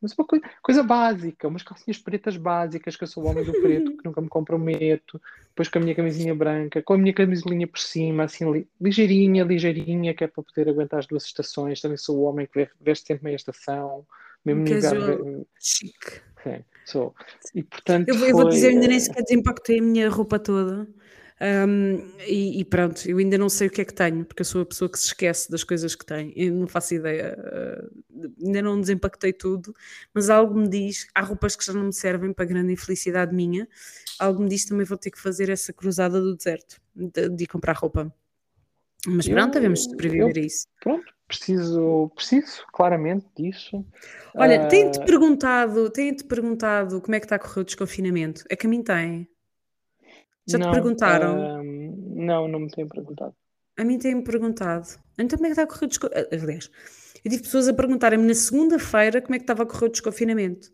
[0.00, 3.54] mas uma coisa, coisa básica, umas calcinhas pretas básicas, que eu sou o homem do
[3.54, 7.66] preto, que nunca me comprometo, depois com a minha camisinha branca, com a minha camisolinha
[7.66, 11.80] por cima, assim, li- ligeirinha, ligeirinha, que é para poder aguentar as duas estações.
[11.80, 14.06] Também sou o homem que ve- veste sempre meia estação,
[14.44, 15.00] mesmo Casual.
[15.00, 15.46] inverno.
[15.58, 16.20] Chique.
[16.42, 17.14] Sim, sou.
[17.54, 20.08] E portanto, Eu, vou- eu vou foi, dizer, ainda nem eh, sequer desempactei a minha
[20.08, 20.88] roupa toda.
[21.38, 21.96] Um,
[22.26, 24.62] e, e pronto, eu ainda não sei o que é que tenho, porque eu sou
[24.62, 26.32] a pessoa que se esquece das coisas que tem.
[26.34, 27.36] Eu não faço ideia.
[27.38, 29.74] uh, ainda não desempactei tudo,
[30.14, 31.06] mas algo me diz.
[31.14, 33.68] Há roupas que já não me servem para grande infelicidade minha.
[34.18, 37.46] Algo me diz também vou ter que fazer essa cruzada do deserto de, de ir
[37.48, 38.10] comprar roupa.
[39.06, 40.66] Mas pronto, devemos sobreviver eu- a isso.
[40.80, 43.84] Pronto, preciso, preciso claramente disso.
[44.36, 48.44] Olha, Ah, têm-te perguntado, têm-te perguntado como é que está a correr o desconfinamento?
[48.50, 49.28] É que a mim tem.
[50.46, 51.50] Já te não, perguntaram?
[51.58, 53.34] ah, não, não me têm perguntado.
[53.76, 54.86] A mim têm-me perguntado.
[55.18, 56.34] Então como é que está a correr o desconfinamento?
[56.44, 56.70] Aliás,
[57.24, 60.70] eu tive pessoas a perguntarem-me na segunda-feira como é que estava a correr o desconfinamento.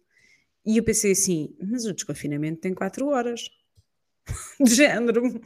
[0.66, 3.50] E eu pensei assim, mas o desconfinamento tem quatro horas.
[4.60, 5.40] De género.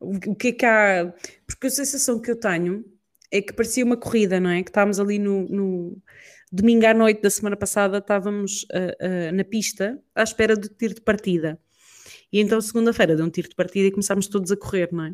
[0.00, 1.12] O que é que há?
[1.46, 2.84] Porque a sensação que eu tenho
[3.30, 4.62] é que parecia uma corrida, não é?
[4.62, 5.96] Que estávamos ali no, no-
[6.50, 8.96] domingo à noite da semana passada, estávamos ah,
[9.28, 11.58] ah, na pista à espera do tiro de partida.
[12.32, 15.12] E então segunda-feira deu um tiro de partida e começámos todos a correr, não é?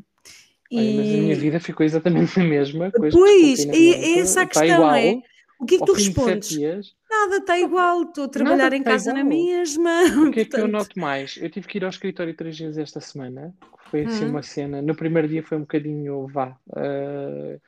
[0.73, 2.91] Olha, mas a minha vida ficou exatamente a mesma.
[2.91, 4.95] Pois, é, é essa a questão, igual.
[4.95, 5.21] é?
[5.61, 6.49] O que é que tu respondes?
[6.49, 9.35] dias, Nada, está igual, estou a trabalhar em casa na igual.
[9.39, 10.03] mesma.
[10.27, 11.37] O que é que eu noto mais?
[11.41, 13.55] Eu tive que ir ao escritório três vezes esta semana.
[13.89, 14.31] Foi assim Hum.
[14.31, 14.83] uma cena.
[14.83, 16.57] No primeiro dia foi um bocadinho vá.
[16.71, 17.61] Uh,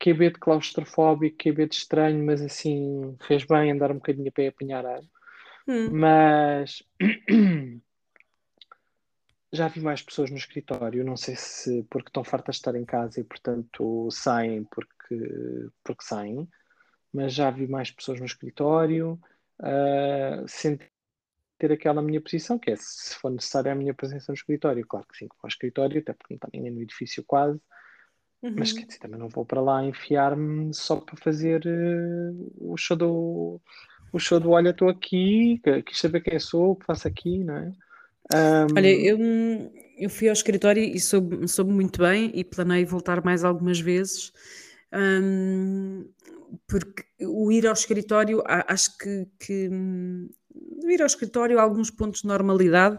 [0.00, 4.48] QB de claustrofóbico, QB de estranho, mas assim fez bem andar um bocadinho a pé
[4.48, 5.02] apanhar ar.
[5.68, 6.82] hum, Mas
[9.52, 11.04] já vi mais pessoas no escritório.
[11.04, 16.04] Não sei se porque estão fartas de estar em casa e portanto saem porque, porque
[16.04, 16.48] saem,
[17.12, 19.20] mas já vi mais pessoas no escritório.
[19.60, 20.90] Uh, senti
[21.58, 25.06] ter aquela minha posição, que é se for necessária a minha presença no escritório, claro
[25.06, 27.60] que sim, que vou ao escritório, até porque não está ninguém no edifício quase,
[28.54, 28.76] mas uhum.
[28.76, 33.60] quer dizer, também não vou para lá enfiar-me só para fazer eh, o show do
[34.12, 37.56] o show do olha, estou aqui, quis saber quem sou, o que faço aqui, não
[37.56, 37.72] é?
[38.32, 39.18] Ahm, Olha, eu,
[39.96, 44.32] eu fui ao escritório e soube, soube muito bem e planei voltar mais algumas vezes.
[44.92, 46.08] hum,
[46.66, 50.28] porque o ir ao escritório, acho que, que, hum,
[50.84, 52.98] o ir ao escritório, alguns pontos de normalidade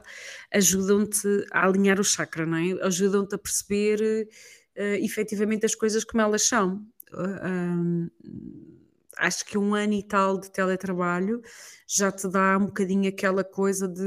[0.54, 2.86] ajudam-te a alinhar o chakra, não é?
[2.86, 4.30] Ajudam-te a perceber
[4.76, 6.86] eh, efetivamente as coisas como elas são.
[7.14, 8.10] Ah, hum,
[9.18, 11.42] acho que um ano e tal de teletrabalho
[11.88, 14.02] já te dá um bocadinho aquela coisa de,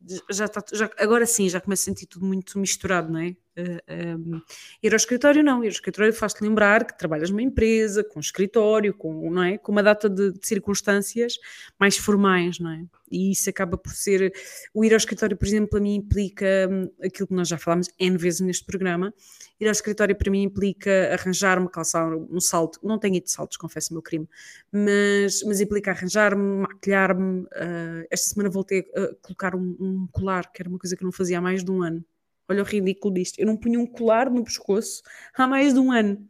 [0.00, 3.36] de- já está já, agora sim já começo a sentir tudo muito misturado, não é?
[3.56, 4.40] Uh, um,
[4.82, 8.20] ir ao escritório não, ir ao escritório faz-te lembrar que trabalhas numa empresa, com um
[8.20, 9.58] escritório, com, não é?
[9.58, 11.38] com uma data de, de, circunstâncias
[11.78, 12.84] mais formais, não é?
[13.08, 14.32] E isso acaba por ser.
[14.72, 17.88] O ir ao escritório, por exemplo, para mim implica um, aquilo que nós já falámos
[17.96, 19.14] N vezes neste programa.
[19.60, 22.80] Ir ao escritório para mim implica arranjar-me, calçar um salto.
[22.82, 24.28] Não tenho ido de saltos, confesso o meu crime,
[24.72, 27.42] mas, mas implica arranjar-me, maquilhar-me.
[27.42, 31.12] Uh, esta semana voltei a colocar um, um colar, que era uma coisa que não
[31.12, 32.04] fazia há mais de um ano
[32.48, 33.38] Olha o ridículo disto.
[33.38, 35.02] Eu não punho um colar no pescoço
[35.34, 36.28] há mais de um ano.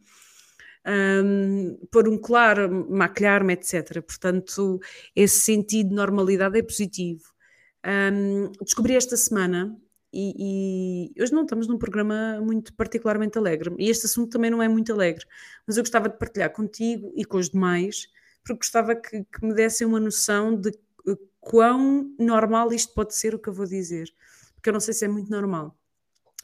[0.86, 4.02] Um, pôr um colar, maquilhar-me, etc.
[4.02, 4.80] Portanto,
[5.16, 7.22] esse sentido de normalidade é positivo.
[7.86, 9.76] Um, descobri esta semana,
[10.12, 14.62] e, e, hoje não estamos num programa muito particularmente alegre, e este assunto também não
[14.62, 15.24] é muito alegre,
[15.66, 18.08] mas eu gostava de partilhar contigo e com os demais,
[18.44, 20.70] porque gostava que, que me dessem uma noção de
[21.40, 24.08] quão normal isto pode ser o que eu vou dizer,
[24.54, 25.76] porque eu não sei se é muito normal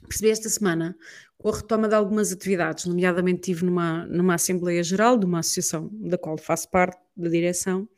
[0.08, 0.96] percebi esta semana,
[1.38, 5.88] com a retoma de algumas atividades, nomeadamente estive numa, numa Assembleia Geral de uma associação
[5.92, 7.88] da qual faço parte da direção,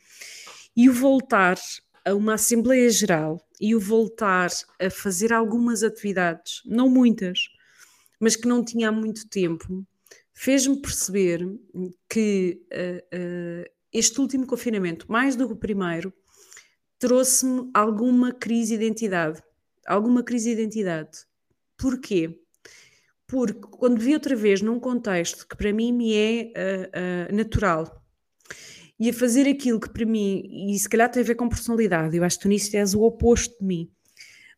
[0.77, 1.59] e o voltar
[2.05, 7.39] a uma Assembleia Geral e o voltar a fazer algumas atividades, não muitas,
[8.21, 9.85] mas que não tinha há muito tempo,
[10.33, 11.41] fez-me perceber
[12.09, 16.13] que uh, uh, este último confinamento, mais do que o primeiro,
[16.99, 19.43] trouxe-me alguma crise de identidade.
[19.87, 21.27] Alguma crise de identidade
[21.83, 22.39] Porquê?
[23.27, 28.01] Porque quando vi outra vez num contexto que para mim me é uh, uh, natural
[29.01, 32.17] e a fazer aquilo que para mim, e se calhar tem a ver com personalidade,
[32.17, 33.91] eu acho que tu nisso és o oposto de mim,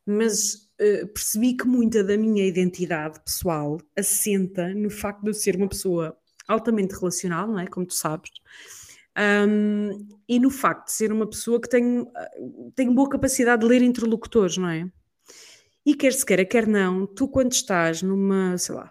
[0.04, 5.56] mas uh, percebi que muita da minha identidade pessoal assenta no facto de eu ser
[5.56, 6.14] uma pessoa
[6.46, 7.66] altamente relacional, não é?
[7.66, 8.32] Como tu sabes.
[9.48, 12.06] Um, e no facto de ser uma pessoa que tem,
[12.74, 14.90] tem boa capacidade de ler interlocutores, não é?
[15.86, 18.90] E quer se queira, quer não, tu quando estás numa, sei lá,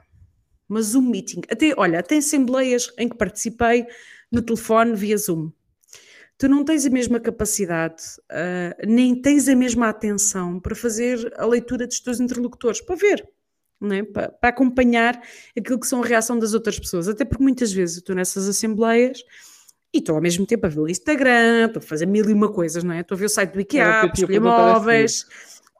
[0.69, 3.86] uma Zoom meeting, até, olha, até assembleias em que participei
[4.32, 5.51] no telefone via Zoom,
[6.38, 11.45] tu não tens a mesma capacidade, uh, nem tens a mesma atenção para fazer a
[11.45, 13.27] leitura dos teus interlocutores, para ver,
[13.91, 14.03] é?
[14.03, 15.19] para, para, acompanhar
[15.58, 18.47] aquilo que são a reação das outras pessoas, até porque muitas vezes eu estou nessas
[18.47, 19.23] assembleias
[19.93, 22.51] e estou ao mesmo tempo a ver o Instagram, estou a fazer mil e uma
[22.51, 23.01] coisas, não é?
[23.01, 25.25] Estou a ver o site do IKEA, escolher móveis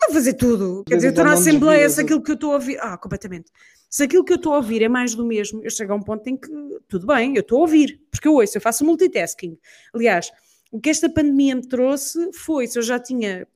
[0.10, 0.84] a fazer tudo.
[0.86, 2.78] Quer dizer, estou na Assembleia, se aquilo que eu estou a ouvir.
[2.80, 3.52] Ah, completamente.
[3.90, 6.02] Se aquilo que eu estou a ouvir é mais do mesmo, eu chego a um
[6.02, 6.50] ponto em que,
[6.88, 9.58] tudo bem, eu estou a ouvir, porque eu ouço, eu faço multitasking.
[9.94, 10.32] Aliás,
[10.72, 13.48] o que esta pandemia me trouxe foi, se eu já tinha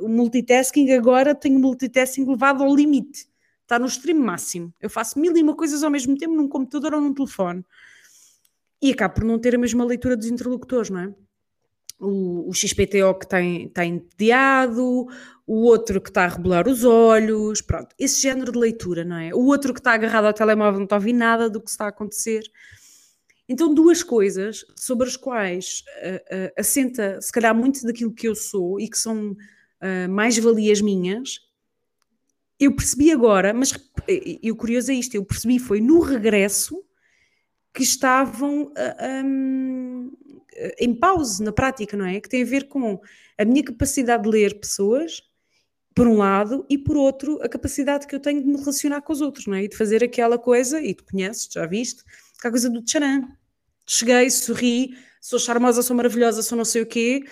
[0.00, 3.28] o multitasking, agora tenho o multitasking levado ao limite.
[3.62, 4.74] Está no extremo máximo.
[4.80, 7.64] Eu faço mil e uma coisas ao mesmo tempo num computador ou num telefone.
[8.82, 11.14] E acabo por não ter a mesma leitura dos interlocutores, não é?
[11.98, 15.06] o, o XPTO que está entediado,
[15.46, 19.34] o outro que está a rebolar os olhos, pronto, esse género de leitura, não é?
[19.34, 21.84] O outro que está agarrado ao telemóvel não está a ouvir nada do que está
[21.84, 22.42] a acontecer.
[23.46, 28.34] Então, duas coisas sobre as quais uh, uh, assenta, se calhar, muito daquilo que eu
[28.34, 31.40] sou e que são uh, mais-valias minhas,
[32.58, 33.74] eu percebi agora, mas
[34.08, 36.82] e o curioso é isto, eu percebi foi no regresso
[37.74, 38.72] que estavam
[39.24, 40.12] um,
[40.78, 42.20] em pause na prática, não é?
[42.20, 43.00] Que tem a ver com
[43.36, 45.20] a minha capacidade de ler pessoas,
[45.94, 49.12] por um lado, e por outro, a capacidade que eu tenho de me relacionar com
[49.12, 49.64] os outros, não é?
[49.64, 52.02] E de fazer aquela coisa, e tu conheces, já viste,
[52.38, 53.28] aquela coisa do tcharam.
[53.86, 57.22] Cheguei, sorri, sou charmosa, sou maravilhosa, sou não sei o quê,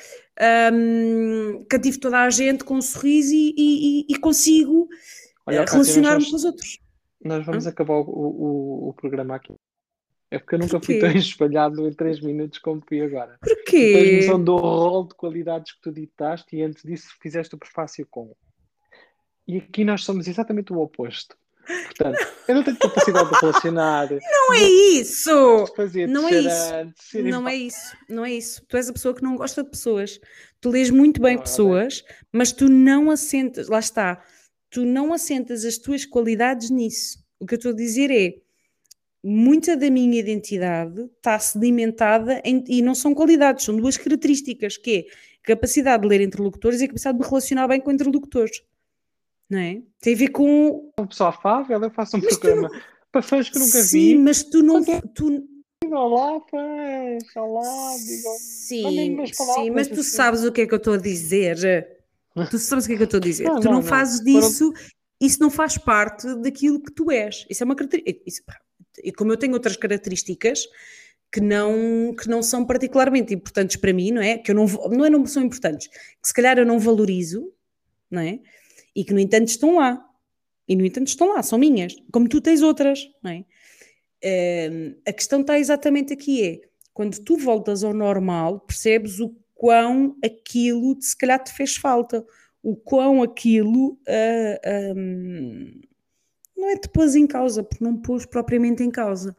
[0.72, 4.88] um, cativo toda a gente com um sorriso e, e, e consigo
[5.48, 6.78] eh, relacionar-me com os outros.
[7.24, 7.70] Nós vamos Hã?
[7.70, 9.54] acabar o, o, o programa aqui.
[10.30, 13.36] É porque eu nunca fui tão espalhado em 3 minutos como fui agora.
[13.40, 13.92] Porquê?
[13.92, 18.06] Tens noção do rol de qualidades que tu ditaste e antes disso fizeste o prefácio
[18.10, 18.34] com.
[19.46, 21.36] E aqui nós somos exatamente o oposto.
[21.66, 24.08] Portanto, eu não tenho capacidade de relacionar.
[24.20, 25.64] Não é isso!
[26.08, 27.22] Não é isso.
[27.22, 27.96] Não é isso.
[28.08, 28.64] Não é isso.
[28.66, 30.20] Tu és a pessoa que não gosta de pessoas.
[30.60, 32.16] Tu lês muito bem ah, pessoas, bem.
[32.32, 33.68] mas tu não assentas.
[33.68, 34.22] Lá está.
[34.68, 37.24] Tu não assentas as tuas qualidades nisso.
[37.38, 38.34] O que eu estou a dizer é
[39.22, 45.06] muita da minha identidade está sedimentada em, e não são qualidades, são duas características, que
[45.08, 48.62] é capacidade de ler interlocutores e a capacidade de me relacionar bem com interlocutores.
[49.52, 49.82] Não é?
[50.00, 50.90] Tem a ver com...
[50.98, 52.80] Um pessoal afável, eu faço um mas programa não...
[53.12, 54.16] para fãs que nunca Sim, vi.
[54.16, 54.82] Sim, mas tu não...
[54.82, 55.46] Tu...
[55.90, 60.02] Olá, fãs, olá, digam Sim, sim, mas tu assim.
[60.04, 61.86] sabes o que é que eu estou a dizer.
[62.50, 63.44] Tu sabes o que é que eu estou a dizer.
[63.44, 64.40] Não, tu não, não fazes não.
[64.40, 64.72] disso,
[65.20, 67.44] isso não faz parte daquilo que tu és.
[67.50, 68.56] Isso é uma característica
[69.04, 70.66] e como eu tenho outras características
[71.30, 74.38] que não, que não são particularmente importantes para mim, não é?
[74.38, 77.52] Que eu não, não é não são importantes, que se calhar eu não valorizo,
[78.10, 78.40] não é?
[78.94, 80.04] E que no entanto estão lá.
[80.68, 83.44] E, no entanto, estão lá, são minhas, como tu tens outras, não é?
[85.06, 86.60] A questão está exatamente aqui: é
[86.94, 92.24] quando tu voltas ao normal, percebes o quão aquilo se calhar te fez falta,
[92.62, 95.80] o quão aquilo uh, um,
[96.56, 99.36] não é te pôs em causa, porque não pôs propriamente em causa,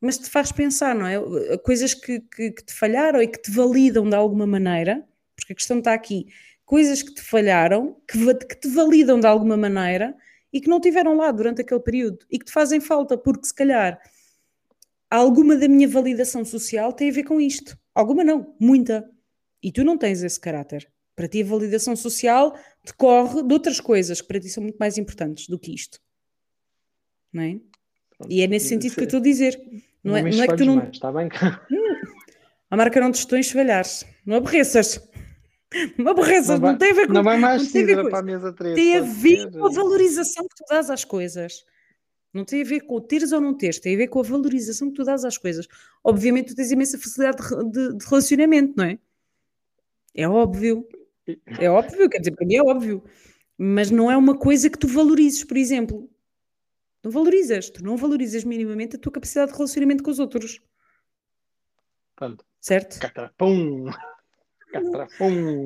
[0.00, 1.18] mas te faz pensar, não é?
[1.58, 5.56] Coisas que, que, que te falharam e que te validam de alguma maneira, porque a
[5.56, 6.26] questão está aqui,
[6.66, 10.14] coisas que te falharam, que, que te validam de alguma maneira
[10.52, 13.54] e que não tiveram lá durante aquele período e que te fazem falta, porque se
[13.54, 13.98] calhar
[15.08, 17.78] alguma da minha validação social tem a ver com isto.
[17.94, 19.08] Alguma não, muita.
[19.62, 20.90] E tu não tens esse caráter.
[21.14, 22.54] Para ti a validação social
[22.84, 26.00] decorre de outras coisas que para ti são muito mais importantes do que isto.
[27.32, 27.58] Não é?
[28.28, 29.58] E é nesse sentido que eu estou a dizer.
[30.02, 30.76] Não, não é, não é que tu não.
[30.76, 31.28] Mais, está bem?
[32.68, 33.84] A marca não te estou a enxovalhar.
[34.24, 35.00] Não aborreças.
[35.98, 37.12] Não aborreças, não, não tem a ver com.
[37.12, 38.74] Não vai mais cidra para a mesa 3.
[38.74, 41.64] Tem a ver com a valorização que tu dás às coisas.
[42.32, 44.90] Não tem a ver com teres ou não teres, tem a ver com a valorização
[44.90, 45.66] que tu dás às coisas.
[46.04, 48.98] Obviamente, tu tens imensa facilidade de, de, de relacionamento, não é?
[50.14, 50.86] É óbvio.
[51.58, 53.02] É óbvio, quer dizer, para mim é óbvio.
[53.58, 56.08] Mas não é uma coisa que tu valorizes, por exemplo.
[57.02, 57.70] Não valorizas.
[57.70, 60.60] Tu não valorizas minimamente a tua capacidade de relacionamento com os outros.
[62.14, 62.44] Pronto.
[62.60, 63.00] Certo?
[63.00, 63.86] Catrapum.
[63.86, 64.15] Catrapum.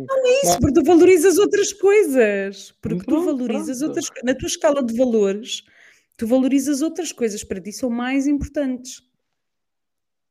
[0.09, 2.75] Não é isso, porque tu valorizas outras coisas.
[2.81, 3.89] Porque tu valorizas pronto.
[3.89, 5.63] outras Na tua escala de valores,
[6.17, 9.03] tu valorizas outras coisas para ti são mais importantes.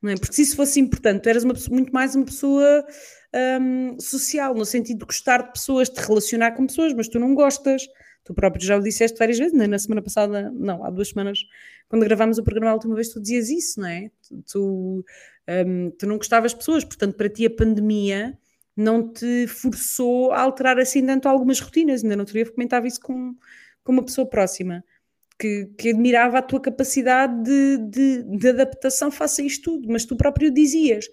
[0.01, 0.15] Não é?
[0.15, 2.85] Porque se isso fosse importante, tu eras uma, muito mais uma pessoa
[3.61, 7.33] um, social, no sentido de gostar de pessoas, de relacionar com pessoas, mas tu não
[7.33, 7.87] gostas.
[8.23, 9.65] Tu próprio já o disseste várias vezes, né?
[9.65, 11.39] na semana passada, não, há duas semanas,
[11.87, 14.11] quando gravámos o programa a última vez, tu dizias isso, não é?
[14.51, 15.03] Tu,
[15.65, 18.37] um, tu não gostavas de pessoas, portanto, para ti a pandemia
[18.75, 22.03] não te forçou a alterar assim tanto algumas rotinas.
[22.03, 23.35] Ainda não teria comentava isso com,
[23.83, 24.83] com uma pessoa próxima.
[25.37, 30.03] Que, que, admirava a tua capacidade de, de, de, adaptação face a isto tudo, mas
[30.03, 31.05] tu próprio dizias,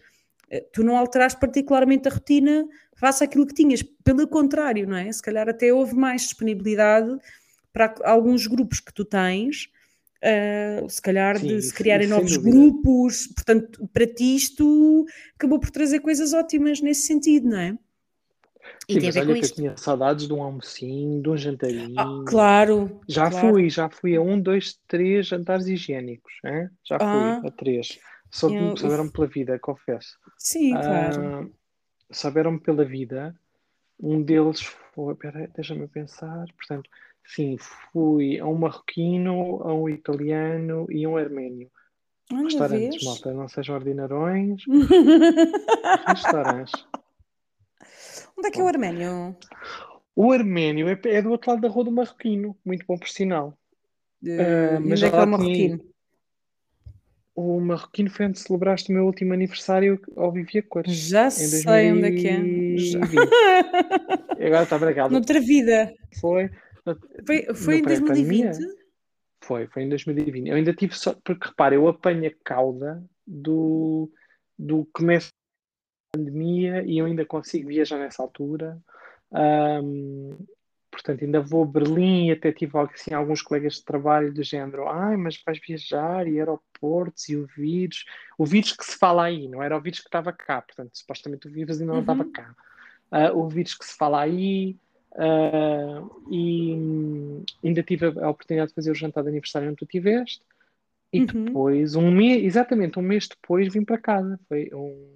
[0.50, 5.12] eh, tu não alteraste particularmente a rotina face àquilo que tinhas, pelo contrário, não é?
[5.12, 7.16] Se calhar até houve mais disponibilidade
[7.72, 9.68] para alguns grupos que tu tens,
[10.22, 15.70] uh, se calhar sim, de se criarem novos grupos, portanto, para ti isto acabou por
[15.70, 17.78] trazer coisas ótimas nesse sentido, não é?
[18.88, 21.98] E Sim, mas olha que eu tinha saudades de um almocinho, de um jantarinho.
[21.98, 23.00] Ah, claro.
[23.08, 23.48] Já claro.
[23.48, 26.32] fui, já fui a um, dois, três jantares higiênicos.
[26.44, 26.70] Hein?
[26.84, 27.98] Já fui ah, a três.
[28.30, 28.76] Soube, eu...
[28.76, 30.18] Souberam-me pela vida, confesso.
[30.38, 31.46] Sim, claro.
[31.46, 31.52] Uh,
[32.12, 33.34] souberam-me pela vida.
[34.00, 34.60] Um deles
[34.94, 35.14] foi.
[35.16, 36.46] Pera, deixa-me pensar.
[36.56, 36.88] Portanto,
[37.26, 41.70] sim, fui a um marroquino, a um italiano e a um arménio.
[42.32, 43.04] Olha, restaurantes, vês?
[43.04, 44.64] malta, não sejam ordinarões.
[46.06, 46.86] restaurantes.
[48.36, 49.36] Onde é que é o arménio?
[50.14, 52.56] O arménio é, é do outro lado da rua do marroquino.
[52.64, 53.56] Muito bom, por sinal.
[54.22, 55.96] Uh, mas onde é que é o marroquino?
[57.36, 60.96] O Marroquino foi onde celebraste o meu último aniversário ao Vivia Cores.
[60.96, 62.78] Já sei onde é que é.
[62.78, 63.00] Já.
[64.46, 65.12] Agora está bragado.
[65.12, 65.92] Noutra vida.
[66.18, 66.50] Foi.
[67.26, 68.58] Foi, foi em 2020?
[69.42, 70.48] Foi, foi em 2020.
[70.48, 71.14] Eu ainda tive só.
[71.24, 74.10] Porque repara, eu apanho a cauda do,
[74.58, 75.30] do começo
[76.14, 78.80] da pandemia e eu ainda consigo viajar nessa altura.
[79.32, 80.36] Um,
[80.90, 84.88] portanto, ainda vou a Berlim e até tive assim, alguns colegas de trabalho do género,
[84.88, 88.04] ai, mas vais viajar e aeroportos e o vírus,
[88.38, 91.48] o vírus que se fala aí, não era o vírus que estava cá, portanto, supostamente
[91.48, 92.32] o vírus ainda não estava Uhum.
[92.32, 92.54] cá.
[93.12, 94.76] Uh, o vírus que se fala aí,
[95.16, 99.86] uh, e ainda tive a, a oportunidade de fazer o jantar de aniversário onde tu
[99.86, 100.42] tiveste,
[101.12, 101.26] e Uhum.
[101.26, 104.38] depois, um mês, exatamente um mês depois, vim para casa.
[104.48, 105.08] Foi um,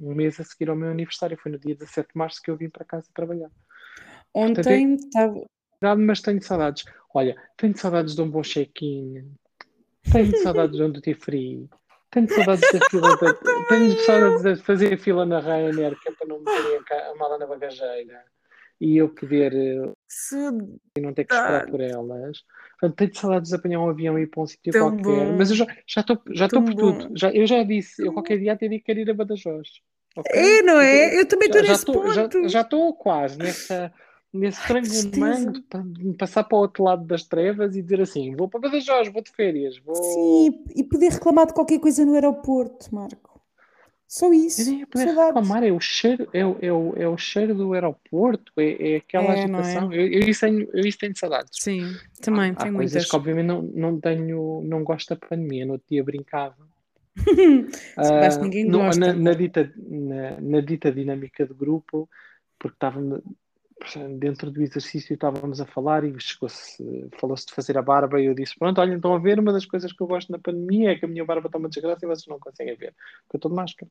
[0.00, 2.56] um mês a seguir ao meu aniversário, foi no dia 17 de março que eu
[2.56, 3.50] vim para casa trabalhar.
[4.34, 5.34] Ontem estava.
[5.82, 6.84] Verdade, mas tenho saudades.
[7.14, 9.30] Olha, tenho saudades de um bom check-in.
[10.12, 11.68] Tenho saudades de um duty free.
[12.10, 13.16] Tenho saudades da fila.
[13.16, 13.32] Da,
[13.68, 16.44] tenho saudades de fazer fila na Ryanair, que é para não
[16.84, 18.24] ca- a mala na bagageira.
[18.80, 20.36] E eu poder eh, Se...
[20.96, 22.38] e não ter que esperar por elas.
[22.80, 25.26] Portanto, tenho saudades de apanhar um avião e ir para um sítio Tão qualquer.
[25.26, 25.36] bom.
[25.36, 26.92] Mas eu já já estou já Tão por bom.
[26.98, 27.18] tudo.
[27.18, 29.68] Já, eu já disse, eu qualquer dia teria que querer ir a Badajoz.
[30.16, 30.32] ok?
[30.34, 31.20] É, não é?
[31.20, 32.48] Eu também estou Já- já nesse já- ponto.
[32.48, 33.92] Já estou quase nessa,
[34.32, 38.48] nesse trangumango de de passar para o outro lado das trevas e dizer assim: vou
[38.48, 39.94] para Badajoz, vou de férias, vou.
[39.94, 43.29] Sim, e poder reclamar de qualquer coisa no aeroporto, Marco.
[44.12, 44.62] Só isso.
[44.62, 45.26] Eu nem ia poder Saudades.
[45.36, 48.96] reclamar, é o cheiro, é, o- é, o, é o cheiro do aeroporto, é, é
[48.96, 49.44] aquela É, é?
[49.44, 49.92] agitação.
[49.92, 51.50] Eu, eu, isso tenho, eu isso tenho saudades.
[51.62, 53.08] Sim, também, Há tenho coisas muitas.
[53.08, 55.64] que obviamente não, não tenho, não gosto da pandemia.
[55.64, 56.56] No outro dia brincava.
[57.96, 58.98] Ah, ninguém no- gosta.
[59.00, 62.08] na, na dita, na, na dita dinâmica de grupo,
[62.58, 63.00] porque estava
[64.18, 66.14] dentro do exercício estávamos a falar e
[67.18, 69.64] falou-se de fazer a barba e eu disse, pronto, olha, estão a ver, uma das
[69.64, 72.08] coisas que eu gosto na pandemia é que a minha barba está uma desgraça e
[72.08, 73.90] vocês não conseguem ver, porque eu estou de máscara.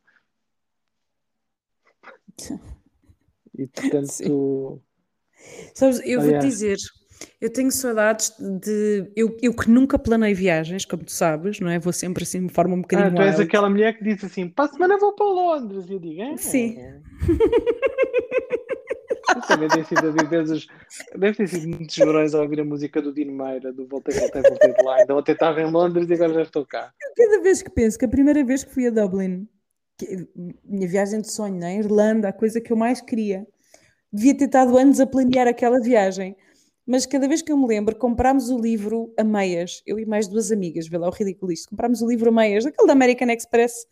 [3.57, 4.07] E portanto...
[4.07, 4.81] Sim.
[5.73, 6.77] Sabes, eu vou-te dizer,
[7.39, 9.11] eu tenho saudades de.
[9.15, 11.79] Eu, eu que nunca planei viagens, como tu sabes, não é?
[11.79, 13.09] Vou sempre assim de forma um bocadinho.
[13.09, 15.89] Ah, tu és aquela mulher que diz assim: para a semana vou para Londres.
[15.89, 16.37] E eu digo: é.
[16.37, 16.77] Sim.
[19.47, 20.67] Também tem sido vezes,
[21.15, 24.41] deve ter sido muitos verões a ouvir a música do Dino Meira, do Voltei, Voltei,
[24.41, 25.01] Voltei de lá.
[25.01, 26.91] Então ontem estava em Londres e agora já estou cá.
[27.15, 29.47] Cada vez que penso que a primeira vez que fui a Dublin,
[29.97, 30.27] que,
[30.63, 31.77] minha viagem de sonho, na né?
[31.77, 33.45] Irlanda, a coisa que eu mais queria,
[34.11, 36.35] devia ter estado anos a planear aquela viagem.
[36.85, 40.27] Mas cada vez que eu me lembro, comprámos o livro a meias, eu e mais
[40.27, 43.29] duas amigas, vê lá o ridículo isto, comprámos o livro a meias, aquele da American
[43.29, 43.85] Express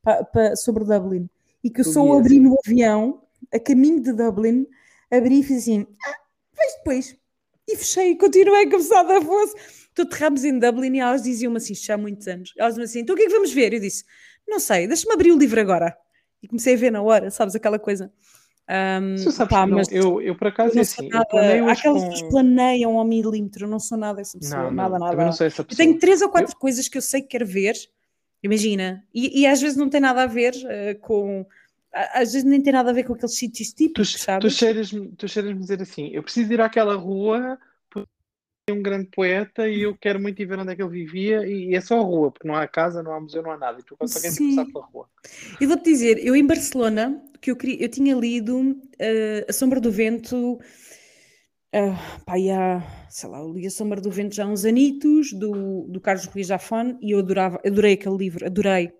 [0.00, 1.28] pa, pa, sobre Dublin,
[1.64, 3.22] e que eu só abri no avião,
[3.52, 4.68] a caminho de Dublin,
[5.16, 6.14] abri e fiz assim, ah,
[6.56, 7.16] vejo depois.
[7.68, 9.54] E fechei e continuei cabeçada a fosse.
[9.92, 13.00] Então aterramos em Dublin e elas diziam-me assim, já há muitos anos, elas me assim,
[13.00, 13.72] então o que é que vamos ver?
[13.72, 14.04] Eu disse,
[14.46, 15.96] não sei, deixa-me abrir o livro agora.
[16.42, 18.12] E comecei a ver na hora, sabes, aquela coisa.
[18.68, 22.10] Um, sabes pá, não, mas eu, eu por acaso eu assim, nada, eu aqueles com...
[22.10, 25.24] que planeiam ao milímetro, eu não sou nada essa pessoa, não, nada, não, nada.
[25.26, 25.86] Não sou essa eu pessoa.
[25.86, 26.58] tenho três ou quatro eu...
[26.58, 27.74] coisas que eu sei que quero ver,
[28.42, 31.46] imagina, e, e às vezes não tem nada a ver uh, com
[31.94, 34.52] às vezes nem tem nada a ver com aqueles sítios típicos, tu, sabes?
[34.52, 38.08] Tu cheiras-me tu cheiras dizer assim, eu preciso ir àquela rua porque
[38.68, 41.46] é um grande poeta e eu quero muito ir ver onde é que ele vivia
[41.46, 43.78] e é só a rua, porque não há casa, não há museu, não há nada,
[43.78, 45.08] e tu consegues passar pela rua.
[45.60, 49.80] Eu vou-te dizer, eu em Barcelona, que eu, queria, eu tinha lido uh, A Sombra
[49.80, 50.58] do Vento
[51.74, 55.32] uh, pá, há, sei lá, eu li A Sombra do Vento já há uns anitos,
[55.32, 58.92] do, do Carlos Ruiz Zafón, e eu adorava, adorei aquele livro, adorei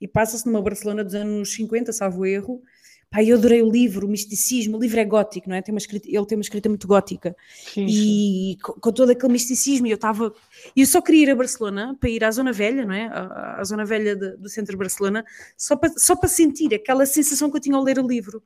[0.00, 2.62] e passa-se numa Barcelona dos anos 50, salvo erro.
[3.10, 5.62] Pá, eu adorei o livro, o misticismo, o livro é gótico, não é?
[5.62, 7.34] Tem uma escrita, ele tem uma escrita muito gótica.
[7.72, 8.58] Sim, e sim.
[8.62, 10.32] Com, com, todo aquele misticismo, eu estava.
[10.76, 13.06] Eu só queria ir a Barcelona para ir à Zona Velha, não é?
[13.06, 15.24] À, à Zona Velha de, do centro de Barcelona,
[15.56, 18.42] só para, só para sentir aquela sensação que eu tinha ao ler o livro.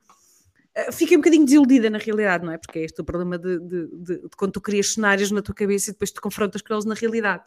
[0.77, 2.57] Uh, fiquei um bocadinho desiludida na realidade, não é?
[2.57, 5.57] Porque é este o problema de, de, de, de quando tu crias cenários na tua
[5.57, 7.43] cabeça e depois te confrontas com eles na realidade.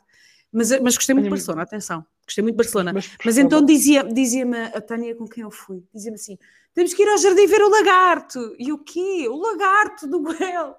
[0.52, 2.06] Mas, mas gostei muito de Barcelona, atenção.
[2.26, 2.94] Gostei muito de Barcelona.
[2.94, 6.38] Mas, mas então dizia-me dizia a Tânia com quem eu fui, dizia-me assim:
[6.76, 8.56] temos que ir ao jardim ver o lagarto.
[8.60, 9.28] E o quê?
[9.30, 10.76] O lagarto do Guel.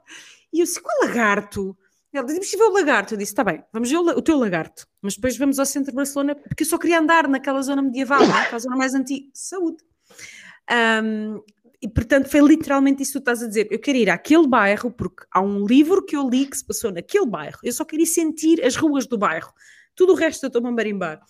[0.53, 1.77] E eu disse: qual lagarto?
[2.13, 3.15] Ela disse: temos que ver o lagarto.
[3.15, 4.87] Eu disse: está bem, vamos ver o, o, teu lagarto.
[5.01, 8.21] Mas depois vamos ao centro de Barcelona, porque eu só queria andar naquela zona medieval,
[8.27, 8.59] não é?
[8.59, 9.27] zona mais antiga.
[9.33, 9.79] Saúde.
[11.03, 11.43] Um,
[11.81, 13.69] e portanto foi literalmente isso que tu estás a dizer.
[13.71, 16.91] Eu quero ir àquele bairro porque há um livro que eu li que se passou
[16.91, 17.59] naquele bairro.
[17.63, 19.53] Eu só queria sentir as ruas do bairro.
[19.95, 21.21] Tudo o resto eu estou-me a marimbar.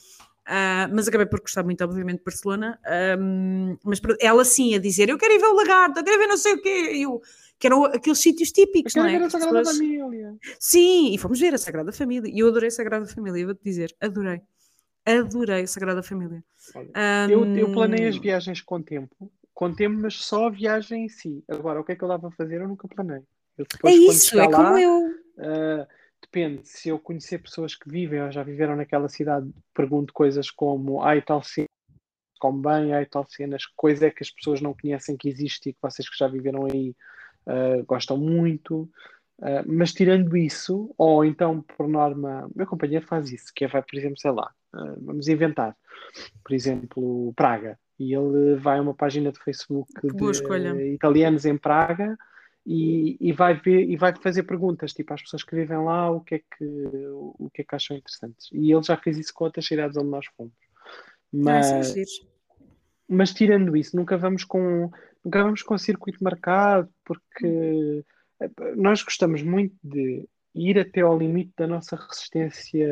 [0.46, 2.78] Uh, mas acabei por gostar muito, obviamente, de Barcelona.
[3.18, 6.28] Um, mas ela sim a dizer: Eu quero ir ver o lagarto, eu quero ver
[6.28, 6.92] não sei o quê.
[6.94, 7.20] Eu,
[7.58, 9.18] que eram aqueles sítios típicos, eu não é?
[9.18, 9.76] ver a Sagrada pessoas...
[9.76, 10.34] Família.
[10.60, 12.30] Sim, e fomos ver a Sagrada Família.
[12.32, 14.40] E eu adorei a Sagrada Família, vou-te dizer, adorei.
[15.04, 16.44] Adorei a Sagrada Família.
[16.74, 17.30] Olha, um...
[17.30, 19.30] eu, eu planei as viagens com tempo,
[19.88, 21.42] mas só a viagem em si.
[21.48, 23.22] Agora, o que é que eu dava a fazer, eu nunca planei.
[23.56, 25.08] Eu depois, é isso, é lá, como eu.
[25.38, 25.86] Uh,
[26.20, 31.02] depende, se eu conhecer pessoas que vivem ou já viveram naquela cidade, pergunto coisas como
[31.02, 31.66] ai tal cena,
[32.38, 35.72] como bem, ai tal cenas, coisa é que as pessoas não conhecem que existe e
[35.72, 36.94] que vocês que já viveram aí
[37.46, 38.90] uh, gostam muito.
[39.38, 43.82] Uh, mas tirando isso, ou então por norma, meu companheiro faz isso, que é vai,
[43.82, 45.76] por exemplo, sei lá, uh, vamos inventar,
[46.42, 52.16] por exemplo, Praga, e ele vai a uma página de Facebook de italianos em Praga
[52.64, 56.20] e, e, vai ver e vai fazer perguntas tipo às pessoas que vivem lá o
[56.20, 56.64] que é que
[57.38, 60.10] o que é que acham interessantes e ele já fez isso com outras cidades onde
[60.10, 60.52] nós fomos.
[61.32, 62.02] Mas ah,
[63.08, 64.90] mas tirando isso nunca vamos com
[65.24, 68.04] nunca vamos com circuito marcado porque
[68.76, 72.88] nós gostamos muito de ir até ao limite da nossa resistência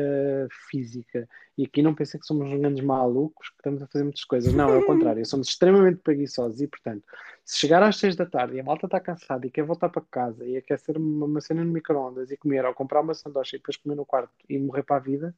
[0.69, 1.27] física.
[1.57, 4.53] E aqui não pensem que somos grandes malucos que estamos a fazer muitas coisas.
[4.53, 5.25] Não, é o contrário.
[5.25, 7.03] Somos extremamente preguiçosos e, portanto,
[7.43, 10.03] se chegar às seis da tarde e a malta está cansada e quer voltar para
[10.11, 13.59] casa e quer ser uma, cena no micro-ondas e comer ou comprar uma sanduíche e
[13.59, 15.35] depois comer no quarto e morrer para a vida,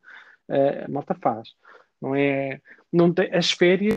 [0.49, 1.55] uh, a malta faz.
[2.01, 2.61] Não é...
[2.91, 3.95] Não tem, as férias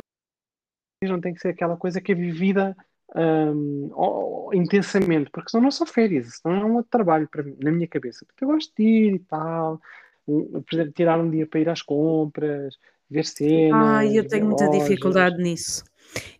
[1.02, 2.76] não tem que ser aquela coisa que é vivida
[3.14, 7.70] um, intensamente, porque senão não são férias, senão é um outro trabalho para mim, na
[7.70, 8.24] minha cabeça.
[8.26, 9.80] Porque eu gosto de ir e tal,
[10.26, 10.62] um,
[10.94, 12.76] tirar um dia para ir às compras,
[13.08, 13.88] ver cenas.
[13.88, 14.82] Ah, eu tenho muita lojas.
[14.82, 15.84] dificuldade nisso.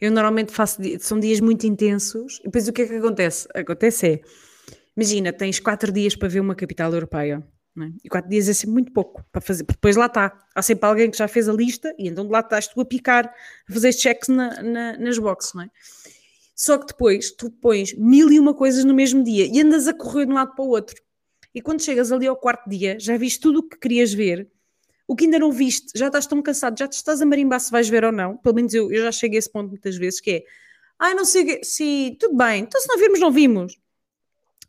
[0.01, 3.49] Eu normalmente faço, são dias muito intensos, e depois o que é que acontece?
[3.55, 4.21] Acontece é,
[4.97, 7.43] imagina, tens quatro dias para ver uma capital europeia.
[7.79, 7.89] É?
[8.05, 10.37] E quatro dias é sempre muito pouco para fazer, porque depois lá está.
[10.55, 12.85] Há sempre alguém que já fez a lista e então de lá estás tu a
[12.85, 15.71] picar, a fazer checks na, na, nas boxes, não é?
[16.61, 19.95] Só que depois tu pões mil e uma coisas no mesmo dia e andas a
[19.95, 20.95] correr de um lado para o outro.
[21.55, 24.47] E quando chegas ali ao quarto dia, já viste tudo o que querias ver,
[25.09, 27.71] o que ainda não viste, já estás tão cansado, já te estás a marimbar se
[27.71, 28.37] vais ver ou não.
[28.37, 30.45] Pelo menos eu, eu já cheguei a esse ponto muitas vezes, que é,
[30.99, 33.79] ai, não sei, sim, tudo bem, então se não virmos, não vimos.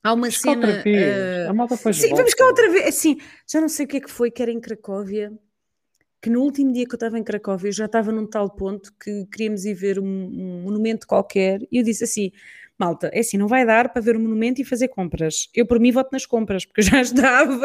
[0.01, 0.55] Há uma cá cena.
[0.55, 0.97] outra vez.
[0.97, 2.87] eh, A malta depois Sim, vamos cá outra vez.
[2.87, 5.33] Assim, já não sei o que é que foi, que era em Cracóvia,
[6.21, 8.93] que no último dia que eu estava em Cracóvia eu já estava num tal ponto
[9.03, 12.31] que queríamos ir ver um, um monumento qualquer e eu disse assim,
[12.77, 15.49] malta, é assim, não vai dar para ver o monumento e fazer compras.
[15.53, 17.01] Eu por mim voto nas compras, porque eu já
[17.49, 17.59] estava,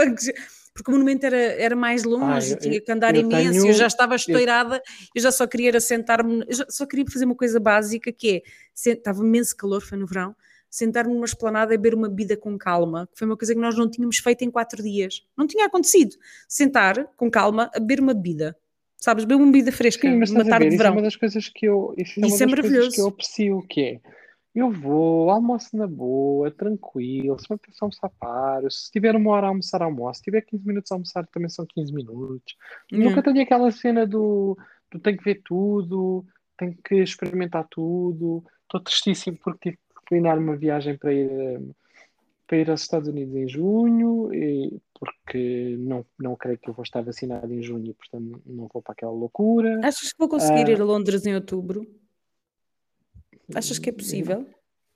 [0.75, 3.69] porque o monumento era, era mais longe, Ah, eu- tinha que andar eu imenso, tenho-
[3.69, 4.83] eu já estava estourada,
[5.15, 8.43] eu já só queria era sentar-me, eu já- só queria fazer uma coisa básica que
[8.87, 10.35] é, estava imenso calor, foi no verão,
[10.71, 13.77] sentar-me numa esplanada e beber uma bebida com calma, que foi uma coisa que nós
[13.77, 15.27] não tínhamos feito em quatro dias.
[15.37, 16.17] Não tinha acontecido.
[16.49, 18.57] Sentar com calma a beber uma bebida.
[18.97, 20.85] Sabes, beber uma bebida fresca, Sim, mas numa estás a tarde ver, de isso é
[20.85, 20.97] verão.
[20.97, 22.91] uma das coisas que eu, isso é uma Isso é maravilhoso.
[22.93, 24.01] que eu aprecio, que é,
[24.55, 29.47] eu vou, almoço na boa, tranquilo, se me apetece almoçar paro, se tiver uma hora
[29.47, 32.57] a almoçar, almoço, se tiver 15 minutos a almoçar, também são 15 minutos.
[32.91, 33.11] Yeah.
[33.11, 34.57] Nunca tenho aquela cena do,
[34.91, 36.25] do tenho que ver tudo,
[36.57, 41.61] tenho que experimentar tudo, estou tristíssimo porque tive declinar uma viagem para ir, eh,
[42.47, 46.83] para ir aos Estados Unidos em junho, e- porque não, não creio que eu vou
[46.85, 49.81] estar vacinado em junho, portanto não vou para aquela loucura.
[49.85, 50.71] Achas que vou conseguir Ah.
[50.71, 51.87] ir a Londres em outubro?
[53.55, 54.47] Achas que é possível?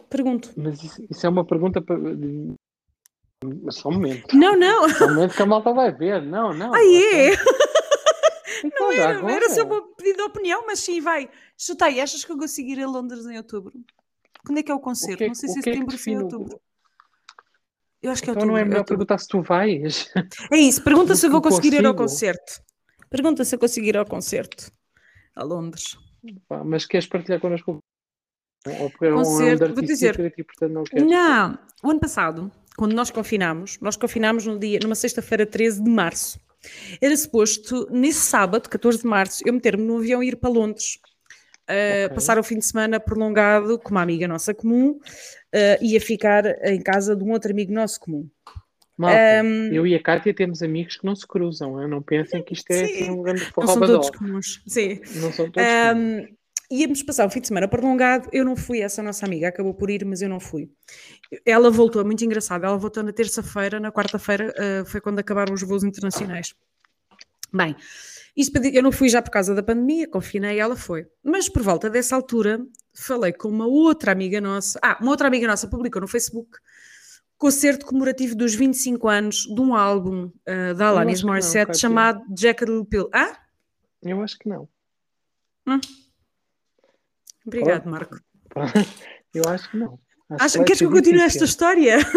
[0.09, 0.53] Pergunto.
[0.57, 1.97] Mas isso, isso é uma pergunta para.
[3.63, 4.37] Mas só um momento.
[4.37, 4.89] Não, não.
[4.89, 6.23] Só um momento que a malta vai ver.
[6.23, 6.73] Não, não.
[6.75, 7.31] Ah, é?
[8.63, 9.33] Então, Não era, agora.
[9.33, 11.31] era só uma pedido de opinião, mas sim, vai.
[11.57, 13.73] Chutei, achas que eu consigo ir a Londres em outubro?
[14.45, 15.19] Quando é que é o O concerto?
[15.19, 16.61] que é- não sei o se é que é setembro ou se é o- outubro.
[18.03, 18.53] Eu acho que é Então outubro.
[18.53, 18.99] não é é melhor outubro.
[19.07, 20.11] perguntar se tu vais.
[20.51, 22.33] É isso, pergunta se eu vou conseguir ir ao consigo.
[22.35, 22.63] concerto.
[23.11, 24.71] Pergunta se eu conseguir ir ao concerto
[25.37, 25.99] a Londres.
[26.49, 27.79] Pá, Mas queres partilhar connosco?
[28.67, 30.35] Ou porque é um Concerto, under vou dizer.
[30.39, 31.07] e portanto não queres.
[31.11, 35.91] Não, o ano passado, quando nós confinámos, nós confinámos no dia, numa sexta-feira 13 de
[35.91, 36.39] março.
[37.01, 40.99] Era suposto, nesse sábado, 14 de março, eu meter-me no avião e ir para Londres.
[41.71, 42.15] Uh, Ok.
[42.17, 45.01] Passar o fim de semana prolongado com uma amiga nossa comum, uh,
[45.85, 48.29] ia ficar em casa de um outro amigo nosso comum.
[48.99, 51.81] Malta, Ahm, eu e a Kátia temos amigos que não se cruzam.
[51.81, 51.89] hein?
[51.89, 52.93] Não pensem que isto é Sim.
[53.03, 54.63] assim um grande Não são todos comuns.
[54.67, 55.01] Sim.
[55.17, 56.29] Não são todos Um, comuns.
[56.71, 59.89] íamos passar um fim de semana prolongado, eu não fui, essa nossa amiga acabou por
[59.89, 60.69] ir, mas eu não fui.
[61.47, 65.55] Ela voltou, é muito engraçado, ela voltou na terça-feira, na quarta-feira uh, foi quando acabaram
[65.55, 66.55] os voos internacionais.
[67.53, 67.75] Bem,
[68.37, 71.07] isto eu não fui já por causa da pandemia, confinei, ela foi.
[71.23, 72.61] Mas por volta dessa altura,
[72.95, 76.59] falei com uma outra amiga nossa, ah, uma outra amiga nossa publicou no Facebook
[77.37, 82.23] concerto comemorativo dos 25 anos de um álbum uh, da Alanis que não, Morissette chamado
[82.35, 83.09] Jack Little Pill.
[83.15, 83.35] Ah?
[84.03, 84.69] Eu acho que não.
[87.47, 88.21] Obrigado, Marco.
[89.33, 89.99] Eu acho que não.
[90.29, 91.99] Acho Acho, vai queres que eu continue esta história?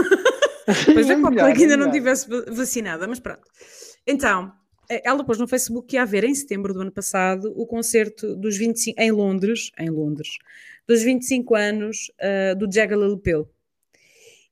[0.66, 1.92] Pois é, É melhor, que ainda é não melhor.
[1.92, 3.42] tivesse va- vacinada, mas pronto.
[4.08, 4.50] Então,
[5.04, 8.58] ela pôs no Facebook que ia haver em setembro do ano passado o concerto dos
[8.58, 10.38] 25 em Londres, em Londres,
[10.88, 13.50] dos 25 anos ah, do Jagger Little.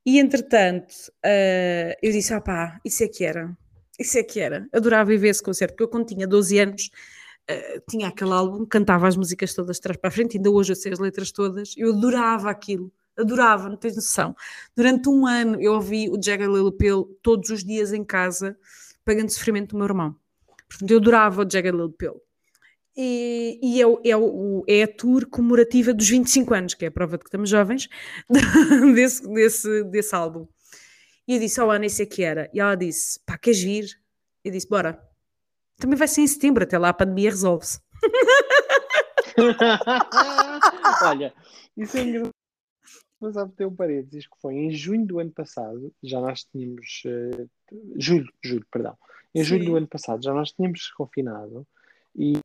[0.06, 3.56] E entretanto, ah, eu disse: ah pá, isso é que era,
[4.00, 4.68] isso é que era.
[4.74, 6.90] Adorava ir ver esse concerto, porque eu quando tinha 12 anos
[7.50, 10.72] ah, tinha aquele álbum, cantava as músicas todas de trás para a frente, ainda hoje
[10.72, 12.92] eu sei as letras todas, eu adorava aquilo.
[13.18, 14.36] Adorava, não tens noção.
[14.76, 18.58] Durante um ano eu ouvi o Jagger Little todos os dias em casa,
[19.04, 20.16] pagando sofrimento do meu irmão.
[20.72, 22.22] Portanto, eu adorava o Jagger Little Pill.
[22.96, 27.18] E, e é, é, é a tour comemorativa dos 25 anos, que é a prova
[27.18, 27.90] de que estamos jovens,
[28.96, 30.48] desse, desse, desse álbum.
[31.28, 32.50] E eu disse, oh Ana, isso é que era.
[32.54, 33.86] E ela disse, pá, queres vir?
[34.44, 35.02] Eu disse, bora.
[35.78, 37.80] Também vai ser em setembro, até lá a pandemia resolve-se.
[41.04, 41.34] Olha,
[41.76, 42.32] isso é engraçado.
[43.20, 47.04] Mas há ter um parênteses que foi em junho do ano passado, já nós tínhamos.
[47.06, 47.46] eh,
[47.96, 48.98] julho, julho, perdão.
[49.34, 49.70] Em julho Sim.
[49.70, 51.66] do ano passado já nós tínhamos confinado
[52.16, 52.38] e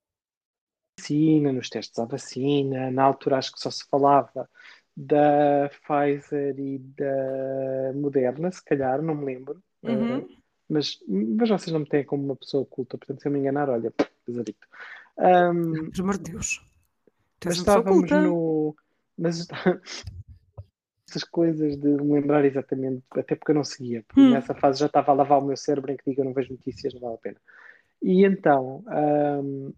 [0.98, 4.48] vacina, nos testes à vacina, na altura acho que só se falava
[4.96, 9.62] da Pfizer e da Moderna, se calhar, não me lembro.
[9.82, 10.18] Uhum.
[10.18, 10.26] Eh,
[10.68, 13.68] mas, mas vocês não me têm como uma pessoa oculta, portanto, se eu me enganar,
[13.68, 13.92] olha,
[14.24, 14.66] pesadito.
[15.18, 16.64] Ahm, Pelo amor de Deus.
[17.38, 18.74] Tu mas estávamos no.
[19.18, 19.46] Mas
[21.16, 24.32] essas coisas de me lembrar exatamente, até porque eu não seguia, porque Hum.
[24.32, 26.52] nessa fase já estava a lavar o meu cérebro em que digo eu não vejo
[26.52, 27.36] notícias, não vale a pena.
[28.02, 29.72] E então ahm,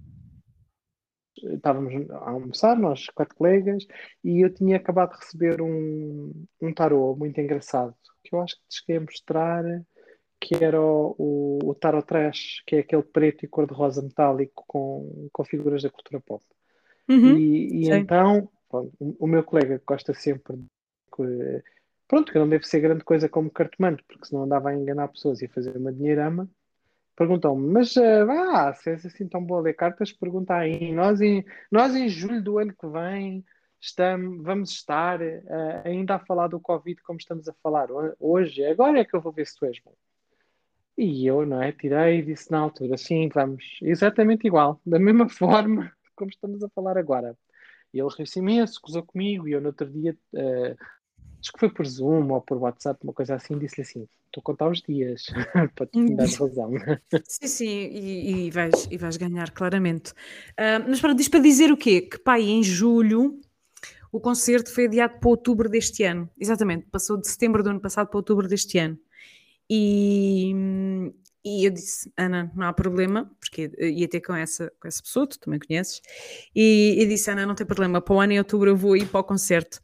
[1.54, 3.86] estávamos a almoçar, nós quatro colegas,
[4.24, 8.62] e eu tinha acabado de receber um, um tarô muito engraçado, que eu acho que
[8.68, 9.64] te cheguei a mostrar,
[10.40, 15.28] que era o, o, o tarot trash, que é aquele preto e cor-de-rosa metálico com,
[15.32, 16.44] com figuras da cultura pop.
[17.08, 17.38] Uhum.
[17.38, 18.48] E, e então
[19.00, 20.77] o meu colega gosta sempre de.
[22.06, 25.42] Pronto, que não deve ser grande coisa como cartomante, porque senão andava a enganar pessoas
[25.42, 26.48] e a fazer uma dinheirama.
[27.14, 30.92] Perguntam-me, mas ah, se és assim tão boa a ler cartas, pergunta aí.
[30.92, 33.44] Nós em, nós em julho do ano que vem
[33.80, 37.88] estamos, vamos estar uh, ainda a falar do Covid como estamos a falar
[38.18, 38.64] hoje.
[38.64, 39.94] Agora é que eu vou ver se tu és bom.
[40.96, 41.72] E eu, não é?
[41.72, 46.68] Tirei e disse na altura, sim, vamos, exatamente igual, da mesma forma como estamos a
[46.70, 47.36] falar agora.
[47.92, 50.76] E ele riu-se imenso, gozou comigo, e eu no outro dia, uh,
[51.48, 54.44] acho que foi por Zoom ou por WhatsApp, uma coisa assim, disse-lhe assim: estou a
[54.44, 55.26] contar os dias
[55.74, 56.72] para te dar razão.
[57.26, 60.12] sim, sim, e, e, vais, e vais ganhar claramente.
[60.52, 62.02] Uh, mas para, diz para dizer o quê?
[62.02, 63.40] Que pai, em julho
[64.10, 66.30] o concerto foi adiado para outubro deste ano.
[66.38, 68.98] Exatamente, passou de setembro do ano passado para outubro deste ano.
[69.68, 70.50] E,
[71.44, 75.26] e eu disse, Ana, não há problema, porque ia ter com essa, com essa pessoa,
[75.26, 76.00] tu também conheces,
[76.56, 79.06] e, e disse, Ana, não tem problema, para o ano em outubro eu vou ir
[79.06, 79.78] para o concerto.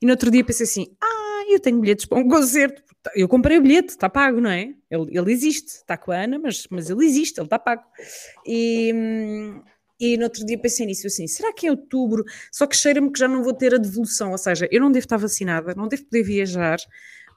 [0.00, 2.82] E no outro dia pensei assim, ah, eu tenho bilhetes para um concerto,
[3.14, 4.74] eu comprei o bilhete, está pago, não é?
[4.90, 7.82] Ele, ele existe, está com a Ana, mas, mas ele existe, ele está pago.
[8.46, 8.92] E,
[9.98, 12.24] e no outro dia pensei nisso, assim, será que em outubro?
[12.52, 15.04] Só que cheira-me que já não vou ter a devolução, ou seja, eu não devo
[15.04, 16.78] estar vacinada, não devo poder viajar,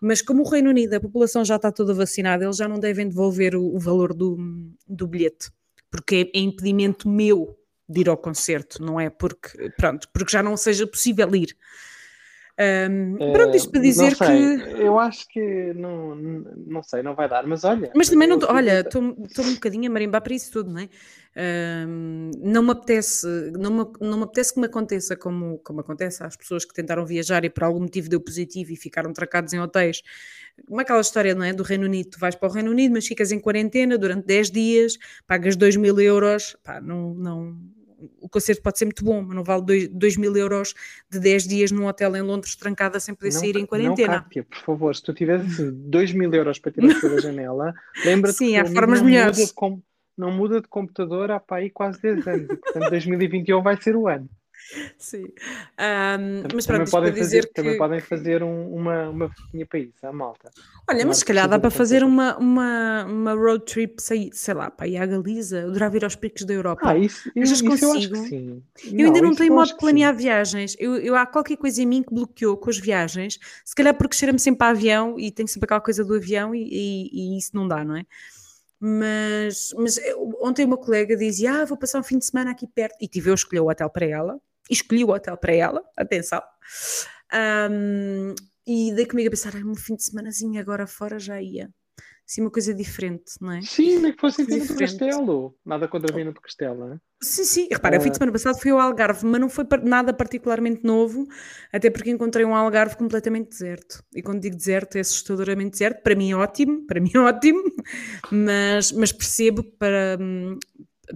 [0.01, 3.07] mas como o Reino Unido, a população já está toda vacinada, eles já não devem
[3.07, 4.37] devolver o, o valor do,
[4.87, 5.49] do bilhete,
[5.89, 7.57] porque é, é impedimento meu
[7.87, 11.55] de ir ao concerto, não é porque, pronto, porque já não seja possível ir.
[12.59, 14.23] Um, pronto, isto para dizer que.
[14.79, 17.91] Eu acho que não, não sei, não vai dar, mas olha.
[17.95, 18.37] Mas também não.
[18.47, 20.89] Olha, estou um bocadinho a marimbar para isso tudo, não é?
[21.35, 23.25] Um, não me apetece,
[23.57, 27.03] não me, não me apetece que me aconteça como, como acontece às pessoas que tentaram
[27.07, 30.03] viajar e por algum motivo deu positivo e ficaram tracados em hotéis.
[30.67, 31.51] Como aquela história, não é?
[31.51, 34.51] Do Reino Unido, tu vais para o Reino Unido, mas ficas em quarentena durante 10
[34.51, 37.57] dias, pagas 2 mil euros, pá, não, não,
[38.19, 40.73] o concerto pode ser muito bom, mas não vale 2 mil euros
[41.09, 44.15] de 10 dias num hotel em Londres trancada sem poder não, sair em quarentena.
[44.15, 47.73] Não, Kátia, por favor, se tu tivesse 2 assim, mil euros para tirar pela janela,
[48.05, 49.37] lembra-te Sim, há formas melhores.
[49.37, 49.83] Muda de,
[50.17, 54.07] não muda de computador há para aí quase 10 anos, portanto 2021 vai ser o
[54.07, 54.29] ano.
[54.97, 55.25] Sim.
[55.25, 57.53] Um, mas também, pronto, podem fazer, que...
[57.53, 60.51] também podem fazer um, uma, uma fotinha para isso, a malta.
[60.89, 64.69] Olha, mas se calhar dá para fazer uma, uma, uma road trip, sei, sei lá,
[64.69, 66.81] para ir à Galiza, eu adorava ir aos picos da Europa.
[66.83, 67.85] Ah, isso, eu, isso consigo.
[67.85, 68.63] eu acho que sim.
[68.85, 70.75] Eu não, ainda não tenho modo de planear viagens.
[70.79, 74.15] Eu, eu, há qualquer coisa em mim que bloqueou com as viagens, se calhar porque
[74.15, 77.51] cheira-me sempre a avião e tenho sempre aquela coisa do avião e, e, e isso
[77.53, 78.05] não dá, não é?
[78.85, 79.97] Mas, mas
[80.41, 82.97] ontem uma colega dizia: Ah, vou passar um fim de semana aqui perto.
[82.99, 86.41] E tive eu escolher o hotel para ela escolhi o hotel para ela, atenção.
[87.69, 88.35] Um,
[88.65, 91.69] e dei comigo a pensar, um fim de semanazinho agora fora já ia.
[92.25, 93.61] Assim, uma coisa diferente, não é?
[93.61, 95.55] Sim, nem que fosse em Viana do Castelo.
[95.65, 96.97] Nada contra Viana do Castelo, não é?
[97.21, 97.67] Sim, sim.
[97.69, 101.27] Repara, o fim de semana passado fui ao Algarve, mas não foi nada particularmente novo,
[101.71, 104.01] até porque encontrei um Algarve completamente deserto.
[104.15, 106.01] E quando digo deserto, é assustadoramente deserto.
[106.01, 107.61] Para mim ótimo, para mim ótimo,
[108.31, 110.17] mas, mas percebo que para,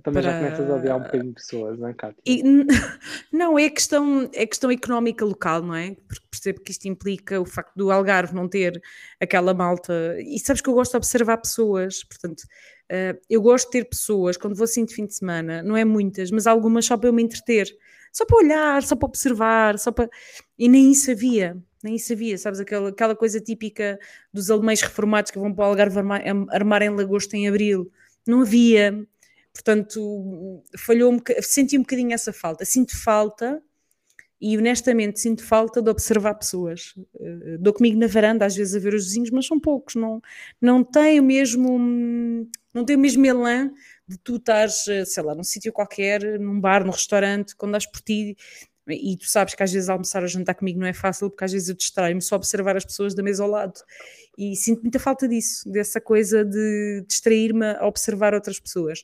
[0.03, 0.31] também para...
[0.31, 2.21] já começas a odiar um bocadinho de pessoas, não é, Cátia?
[2.25, 2.43] E,
[3.31, 5.95] não, é questão, é questão económica local, não é?
[6.07, 8.81] Porque percebo que isto implica o facto do Algarve não ter
[9.19, 10.15] aquela malta.
[10.19, 14.35] E sabes que eu gosto de observar pessoas, portanto, uh, eu gosto de ter pessoas,
[14.35, 17.13] quando vou assim de fim de semana, não é muitas, mas algumas só para eu
[17.13, 17.67] me entreter,
[18.11, 20.09] só para olhar, só para observar, só para.
[20.57, 21.57] E nem isso havia.
[21.83, 22.59] Nem isso havia, sabes?
[22.59, 23.99] Aquela, aquela coisa típica
[24.33, 27.91] dos alemães reformados que vão para o Algarve armar, armar em lagosto em abril.
[28.27, 29.07] Não havia
[29.57, 32.63] Portanto, falhou um, senti um bocadinho essa falta.
[32.63, 33.59] Sinto falta
[34.39, 36.93] e honestamente sinto falta de observar pessoas.
[37.15, 40.21] Uh, dou comigo na varanda às vezes a ver os vizinhos, mas são poucos, não,
[40.61, 43.71] não tem o mesmo não tem o mesmo elan
[44.07, 47.87] de tu estares, eh, sei lá, num sítio qualquer, num bar, num restaurante, quando dás
[47.87, 48.37] por ti
[48.87, 51.51] e tu sabes que às vezes almoçar ou jantar comigo não é fácil porque às
[51.51, 53.81] vezes eu distraio-me só observar as pessoas da mesa ao lado
[54.37, 59.03] e sinto muita falta disso, dessa coisa de distrair-me a observar outras pessoas.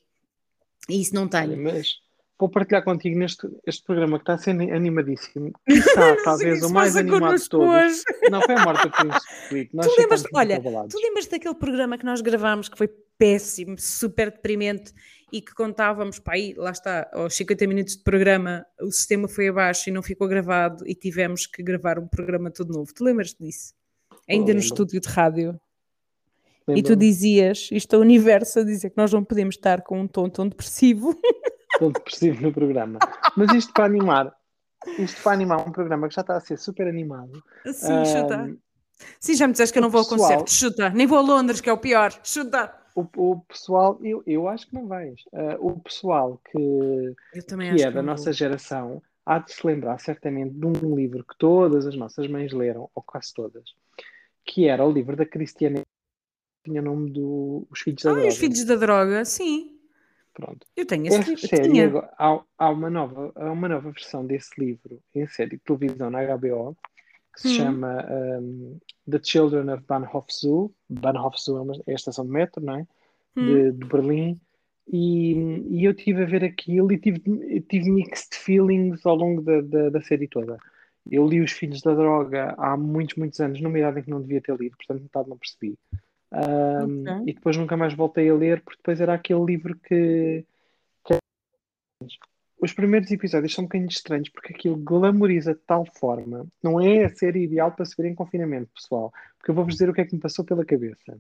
[0.90, 1.62] E isso não tenho.
[1.62, 1.96] Mas
[2.38, 5.52] vou partilhar contigo neste este programa que está sendo animadíssimo.
[5.66, 8.04] Que está talvez o mais animado de todos.
[8.30, 12.22] Não foi a morte do Príncipe tu lembras, olha, tu lembras daquele programa que nós
[12.22, 14.94] gravámos que foi péssimo, super deprimente
[15.32, 19.48] e que contávamos, pá, aí, lá está, aos 50 minutos de programa, o sistema foi
[19.48, 22.94] abaixo e não ficou gravado e tivemos que gravar um programa todo novo.
[22.94, 23.74] Tu lembras disso?
[24.30, 25.60] Ainda oh, no estúdio de rádio.
[26.70, 30.02] E tu dizias, isto é o universo a dizer que nós não podemos estar com
[30.02, 31.14] um tom tão depressivo.
[31.80, 33.00] Tom depressivo no programa.
[33.36, 34.32] Mas isto para animar,
[35.00, 37.44] isto para animar um programa que já está a ser super animado.
[37.66, 38.58] Sim, um, chuta.
[39.20, 40.52] Sim, já me disseste que eu não vou ao concerto.
[40.52, 40.92] Chuta.
[40.92, 42.14] Nem vou a Londres, que é o pior.
[42.24, 42.72] Chuta.
[42.96, 45.22] O, o pessoal, eu, eu acho que não vais.
[45.34, 48.34] Uh, o pessoal que, que é da nossa vou.
[48.34, 52.90] geração há de se lembrar certamente de um livro que todas as nossas mães leram,
[52.94, 53.64] ou quase todas,
[54.46, 55.82] que era o livro da Cristiane,
[56.64, 58.28] tinha o nome do Os Filhos da Ah, Droga.
[58.30, 59.70] os filhos da droga, sim.
[60.34, 60.66] Pronto.
[60.76, 61.48] Eu tenho esse livro.
[61.48, 65.64] série, agora- há, há uma nova, há uma nova versão desse livro em série de
[65.64, 66.76] televisão na HBO
[67.34, 67.52] que se Hum.
[67.52, 68.06] chama
[68.42, 68.78] um,
[69.10, 70.72] The Children of Bahnhof Zoo.
[70.90, 72.88] Bahnhof Zoo é, uma, é a estação de metro, não é?
[73.36, 73.46] Hum.
[73.46, 74.40] De, de Berlim.
[74.88, 75.34] E,
[75.70, 77.20] e eu estive a ver aquilo e tive,
[77.70, 80.58] tive mixed feelings ao longo da, da, da série toda.
[81.10, 84.22] Eu li Os Filhos da Droga há muitos, muitos anos, numa idade em que não
[84.22, 85.78] devia ter lido, portanto metade não percebi.
[86.34, 87.28] Um, Ok.
[87.30, 90.46] E depois nunca mais voltei a ler, porque depois era aquele livro que,
[91.06, 91.18] que-
[92.60, 96.48] Os primeiros episódios são um bocadinho estranhos, porque aquilo glamoriza de tal forma.
[96.64, 99.12] Não é a série ideal para se ver em confinamento, pessoal.
[99.38, 101.18] Porque eu vou-vos dizer o que é que me passou pela cabeça.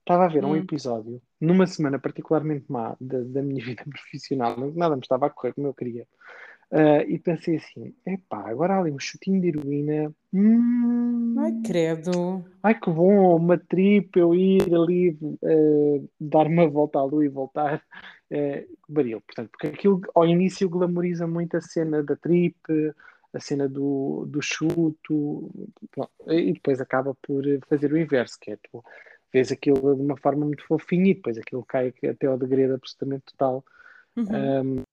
[0.00, 0.58] Estava a ver um Hum.
[0.58, 5.54] episódio, numa semana particularmente má da, da minha vida profissional, nada me estava a correr
[5.54, 6.06] como eu queria.
[6.76, 10.12] Ah, e pensei assim: epá, agora há ali um chutinho de heroína.
[10.32, 12.44] Hum, Ai, credo.
[12.64, 17.28] Ai que bom, uma trip, eu ir ali eh, dar uma volta à lua e
[17.28, 17.80] voltar.
[18.28, 22.56] eh, baril, portanto, porque aquilo ao início glamoriza muito a cena da trip,
[23.32, 25.50] a cena do, do chuto,
[25.92, 28.82] pronto, e depois acaba por fazer o inverso, que é tu
[29.32, 33.26] vês aquilo de uma forma muito fofinha e depois aquilo cai até ao degredo absolutamente
[33.26, 33.64] total
[34.16, 34.83] Uhum.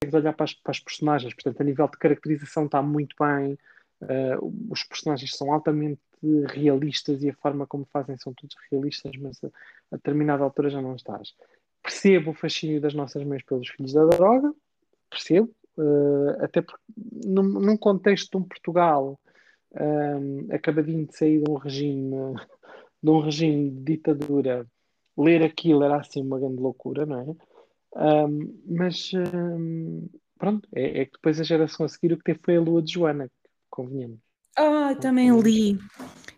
[0.00, 3.58] Consegues olhar para as, para as personagens, portanto, a nível de caracterização está muito bem,
[4.02, 4.36] eh,
[4.70, 6.00] os personagens são altamente
[6.48, 9.48] realistas e a forma como fazem são todos realistas, mas a,
[9.92, 11.34] a determinada altura já não estás.
[11.82, 14.54] Percebo o fascínio das nossas mães pelos filhos da droga,
[15.10, 16.82] percebo, eh, até porque
[17.26, 19.20] num, num contexto de um Portugal
[19.74, 22.10] eh, acabadinho de sair de um regime,
[23.02, 24.66] de um regime de ditadura,
[25.16, 27.49] ler aquilo era assim uma grande loucura, não é?
[27.96, 32.40] Um, mas um, pronto, é, é que depois a geração a seguir o que teve
[32.44, 33.30] foi a Lua de Joana,
[33.68, 34.18] convenhamos.
[34.56, 35.78] Ah, também li.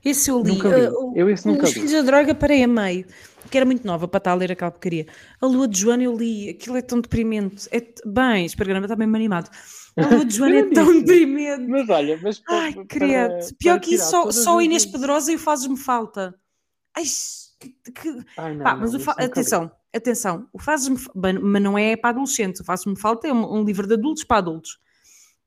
[0.05, 0.53] Esse eu li.
[0.53, 0.87] Nunca li.
[0.89, 1.75] O- Eu esse nunca Os li.
[1.75, 3.07] Filhos da Droga parei a meio,
[3.51, 5.07] que era muito nova para estar a ler aquela porcaria.
[5.41, 7.69] A Lua de Joana eu li, aquilo é tão deprimente.
[7.71, 9.51] É t- Bem, este programa está bem animado.
[9.97, 11.67] A Lua de Joana é tão deprimente.
[11.67, 13.29] Mas olha, mas pa- Ai, para- credo.
[13.29, 16.35] para Pior que isso, só, só Inês Pedrosa e o Fazes-me Falta.
[16.97, 17.05] Ai,
[17.61, 19.25] que, que- Ai, não, Pá, não, mas o fa- li.
[19.95, 23.87] Atenção, o Fazes-me mas não é para adolescentes, o Fazes-me Falta é um, um livro
[23.87, 24.79] de adultos para adultos.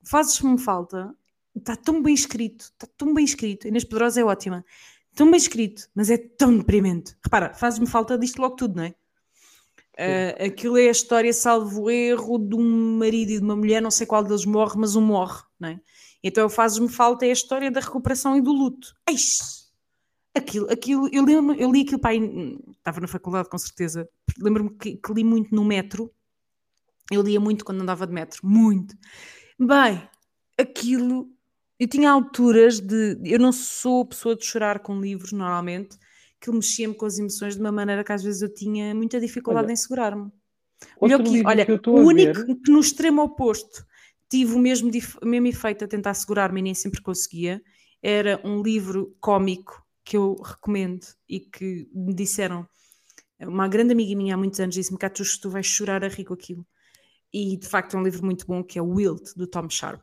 [0.03, 1.15] O Fazes-me Falta
[1.55, 3.67] está tão bem escrito, está tão bem escrito.
[3.67, 4.63] Inês Pedrosa é ótima,
[5.15, 7.15] tão bem escrito, mas é tão deprimente.
[7.23, 8.95] Repara, Fazes-me Falta diz logo tudo, não é?
[9.97, 13.91] Ah, aquilo é a história, salvo erro, de um marido e de uma mulher, não
[13.91, 15.79] sei qual deles morre, mas um morre, não é?
[16.23, 18.95] Então, o Fazes-me Falta é a história da recuperação e do luto.
[19.07, 19.64] Eish!
[20.35, 22.19] Aquilo, aquilo, eu lembro, eu li aquilo, pai,
[22.77, 24.07] estava na faculdade com certeza,
[24.37, 26.11] lembro-me que, que li muito no metro,
[27.09, 28.97] eu lia muito quando andava de metro, muito.
[29.57, 30.05] Bem,
[30.57, 31.29] aquilo,
[31.79, 35.97] eu tinha alturas de, eu não sou pessoa de chorar com livros normalmente,
[36.41, 39.67] que mexia-me com as emoções de uma maneira que às vezes eu tinha muita dificuldade
[39.67, 40.31] Olha, em segurar-me.
[41.01, 43.85] Melhor que, olha, que o único ver, que no extremo oposto
[44.29, 47.63] tive o mesmo, o mesmo efeito a tentar segurar-me e nem sempre conseguia,
[48.03, 52.67] era um livro cómico que eu recomendo e que me disseram,
[53.41, 56.35] uma grande amiga minha há muitos anos disse-me, Catus, tu vais chorar a rir com
[56.35, 56.65] aquilo.
[57.33, 60.01] E de facto é um livro muito bom que é o Wilt, do Tom Sharp.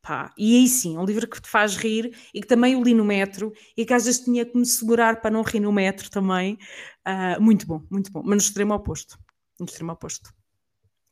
[0.00, 2.82] Pá, e aí sim, é um livro que te faz rir e que também eu
[2.82, 5.72] li no metro e que às vezes tinha que me segurar para não rir no
[5.72, 6.56] metro também.
[7.04, 9.18] Ah, muito bom, muito bom, mas no extremo oposto.
[9.58, 10.32] No extremo oposto.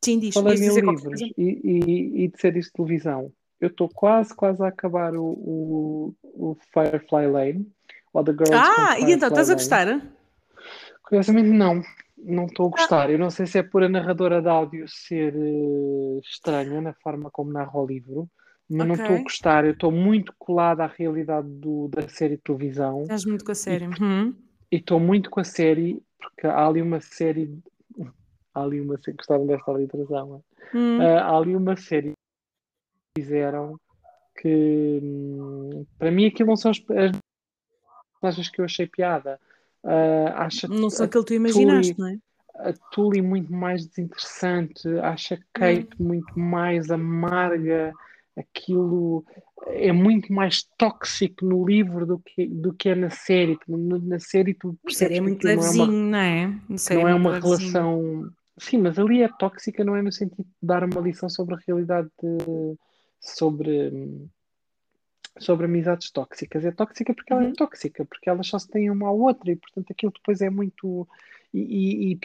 [0.03, 0.33] Sim, diz.
[0.33, 4.69] falando em livros e, e, e de séries de televisão, eu estou quase, quase a
[4.69, 7.73] acabar o, o, o Firefly Lane,
[8.13, 10.01] ou The Girls Ah, e então, estás a gostar?
[11.03, 11.83] Curiosamente, não.
[12.17, 12.69] Não estou Ah.
[12.69, 13.11] a gostar.
[13.11, 17.31] Eu não sei se é por a narradora de áudio ser eh, estranha na forma
[17.31, 18.29] como narra o livro,
[18.69, 19.05] mas não Ok.
[19.05, 19.65] estou a gostar.
[19.65, 23.55] Eu estou muito colada à realidade do- da série de televisão Estás muito com a
[23.55, 23.87] série.
[23.87, 24.35] Uhum.
[24.71, 27.57] e estou muito com a série, porque há ali uma série.
[28.55, 29.17] Há ali uma série.
[29.17, 30.43] Gostaram desta literação?
[30.75, 30.99] Hum.
[31.01, 32.11] Ah, há ali uma série
[33.15, 33.79] que fizeram
[34.37, 37.13] que hum, para mim aquilo não são as, as
[38.21, 39.39] personagens que eu achei piada.
[39.85, 42.19] Ah, acho Não sou a aquilo que tu imaginaste, Tully- não é?
[42.69, 46.07] a Tully muito mais desinteressante, acha a Kate Hum.
[46.07, 47.93] muito mais amarga,
[48.37, 49.25] aquilo
[49.67, 53.59] é muito mais tóxico no livro do que, do que é na série.
[53.69, 56.61] Na, na série tu é percebes que muito aquilo não é uma, levezinho, não é?
[56.87, 57.57] Que não é uma levezinho.
[57.59, 58.31] relação.
[58.61, 61.59] Sim, mas ali é tóxica, não é no sentido de dar uma lição sobre a
[61.67, 62.77] realidade de-
[63.21, 64.29] sobre, hum,
[65.39, 66.65] sobre amizades tóxicas.
[66.65, 67.53] É tóxica porque ela é Uhum.
[67.55, 71.07] tóxica, porque elas só se têm uma à outra e portanto aquilo depois é muito.
[71.53, 72.17] e, e, e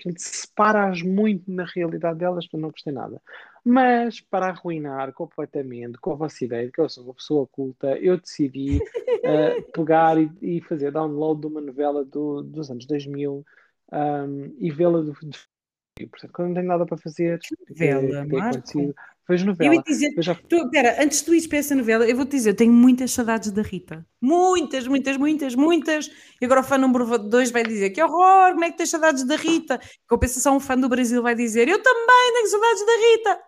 [1.04, 3.22] muito na realidade delas, para não gostei nada.
[3.64, 7.98] Mas para arruinar completamente, com a vossa ideia de que eu sou uma pessoa culta,
[7.98, 13.46] eu decidi uh, pegar e, e, fazer download de uma novela do, dos anos 2000
[13.94, 15.53] um, e vê-la de, de
[15.96, 17.40] Portanto, quando não tenho nada para fazer,
[17.70, 18.96] novela, que, acontecido,
[19.30, 19.70] vejo novela.
[19.70, 20.36] Eu ia dizer, vejo...
[20.50, 23.12] tu, pera, antes de tu ires para essa novela, eu vou-te dizer, eu tenho muitas
[23.12, 24.06] saudades da Rita.
[24.20, 26.12] Muitas, muitas, muitas, muitas.
[26.42, 29.24] E agora o fã número 2 vai dizer, que horror, como é que tens saudades
[29.24, 29.80] da Rita?
[30.08, 33.42] Compensação, um fã do Brasil vai dizer, eu também tenho saudades da Rita.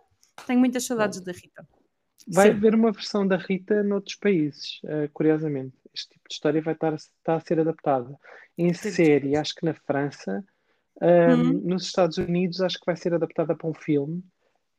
[0.46, 1.68] Tenho muitas saudades da Rita.
[2.28, 2.58] Vai Sim.
[2.58, 5.76] haver uma versão da Rita noutros países, uh, curiosamente.
[5.94, 8.18] Este tipo de história vai estar, estar a ser adaptada.
[8.58, 10.44] Em série, acho que na França,
[11.02, 11.62] um, uhum.
[11.64, 14.24] nos Estados Unidos, acho que vai ser adaptada para um filme.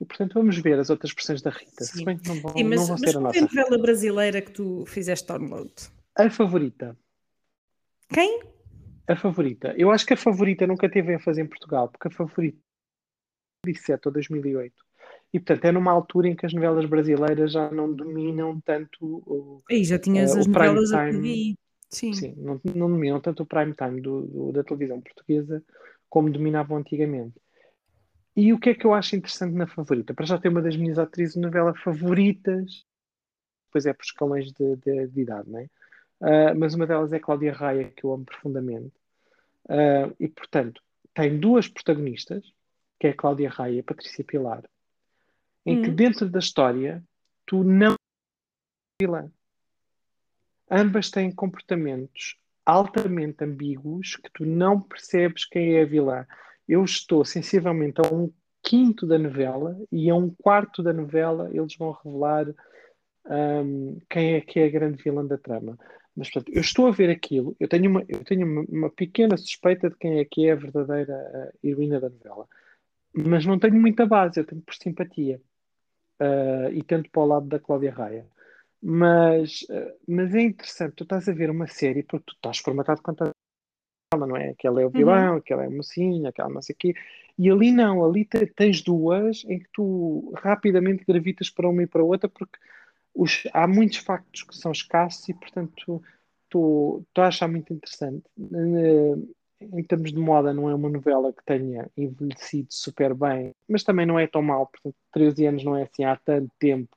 [0.00, 1.84] E, portanto, vamos ver as outras versões da Rita.
[1.84, 1.98] Sim.
[1.98, 3.40] Se bem que não vão, Sim, mas, não vão ser a nossa.
[3.40, 5.72] Mas novela brasileira que tu fizeste download?
[6.14, 6.96] A favorita.
[8.12, 8.42] Quem?
[9.08, 9.74] A favorita.
[9.76, 12.58] Eu acho que a favorita nunca teve ênfase em Portugal, porque a favorita
[13.64, 14.86] 2007 ou 2008
[15.32, 19.62] e portanto é numa altura em que as novelas brasileiras já não dominam tanto o,
[19.68, 21.54] e já tinhas uh, as novelas TV.
[21.90, 25.62] Sim, Sim não, não, dominam tanto o prime time do, do, da televisão portuguesa
[26.08, 27.40] como dominavam antigamente.
[28.36, 30.12] E o que é que eu acho interessante na favorita?
[30.12, 32.84] Para já ter uma das minhas atrizes de novela favoritas,
[33.66, 35.68] depois é por escalões de, de, de idade, não é?
[36.20, 38.92] Uh, mas uma delas é Cláudia Raia, que eu amo profundamente.
[39.64, 40.82] Uh, e, portanto,
[41.14, 42.44] tem duas protagonistas,
[42.98, 44.64] que é a Cláudia Raia e a Patrícia Pilar,
[45.64, 45.94] em que hum.
[45.94, 47.02] dentro da história
[47.46, 47.96] tu não
[49.00, 49.30] vilã.
[50.70, 52.36] Ambas têm comportamentos
[52.66, 56.26] altamente ambíguos que tu não percebes quem é a vilã.
[56.68, 61.76] Eu estou sensivelmente a um quinto da novela e a um quarto da novela eles
[61.76, 62.46] vão revelar
[63.24, 65.78] um, quem é que é a grande vilã da trama.
[66.16, 69.36] Mas, portanto, eu estou a ver aquilo, eu tenho uma, eu tenho uma, uma pequena
[69.36, 72.48] suspeita de quem é que é a verdadeira heroína da novela.
[73.14, 75.40] Mas não tenho muita base, eu tenho por simpatia
[76.20, 78.26] uh, e tanto para o lado da Cláudia Raia.
[78.82, 83.02] Mas, uh, mas é interessante, tu estás a ver uma série porque tu estás formatado
[83.02, 83.30] quanto a
[84.12, 84.50] ela, não é?
[84.50, 85.38] Aquela é o vilão, uhum.
[85.38, 86.94] aquela é a mocinha, aquela não sei o quê.
[87.38, 91.86] E ali não, ali te, tens duas em que tu rapidamente gravitas para uma e
[91.86, 92.58] para outra porque
[93.14, 96.02] os, há muitos factos que são escassos e, portanto,
[96.50, 98.24] tu, tu, achas muito interessante.
[98.38, 103.82] Uh, em termos de moda, não é uma novela que tenha envelhecido super bem, mas
[103.82, 106.94] também não é tão mal, portanto, 13 anos não é assim há tanto tempo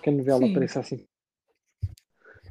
[0.00, 0.54] que a novela Sim.
[0.54, 1.04] pareça assim.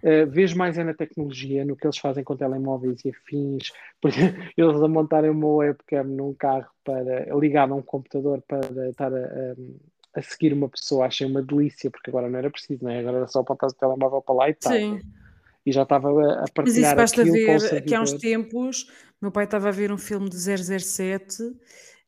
[0.05, 3.71] Uh, vejo mais é na tecnologia, no que eles fazem com telemóveis e afins.
[3.99, 8.59] Por exemplo, eles a montarem uma webcam num carro para ligar a um computador para
[8.89, 12.83] estar a, a, a, seguir uma pessoa, achei uma delícia, porque agora não era preciso,
[12.83, 12.99] não é?
[12.99, 14.73] agora era só apontar o telemóvel para lá e tal.
[14.73, 15.01] Sim
[15.65, 18.87] e já estava a partilhar Mas isso basta ver que há uns tempos,
[19.19, 21.41] meu pai estava a ver um filme de 007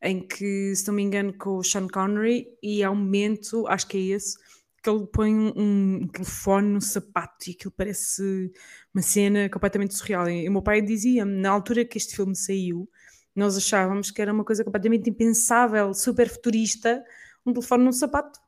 [0.02, 3.88] em que, se não me engano, com o Sean Connery e há um momento, acho
[3.88, 4.38] que é esse,
[4.82, 8.52] que ele põe um, um telefone no sapato e aquilo parece
[8.94, 10.30] uma cena completamente surreal.
[10.30, 12.90] E o meu pai dizia-me, na altura que este filme saiu,
[13.36, 17.04] nós achávamos que era uma coisa completamente impensável, super futurista,
[17.46, 18.40] um telefone no sapato.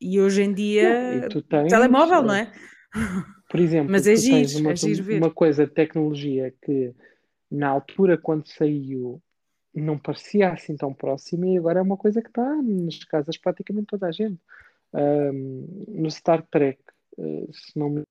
[0.00, 2.52] E hoje em dia, tens, telemóvel, não é?
[3.48, 6.94] Por exemplo, Mas é giro, uma, é uma coisa de tecnologia que
[7.50, 9.22] na altura quando saiu
[9.74, 13.86] não parecia assim tão próxima e agora é uma coisa que está nas casas praticamente
[13.86, 14.38] toda a gente.
[14.94, 16.80] Um, no Star Trek,
[17.16, 18.02] uh, se não me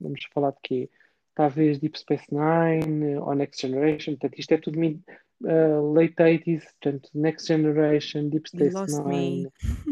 [0.00, 0.90] vamos falar de quê?
[1.34, 7.10] Talvez Deep Space Nine ou Next Generation, portanto, isto é tudo uh, late 80s, portanto,
[7.14, 9.48] Next Generation, Deep Space Nine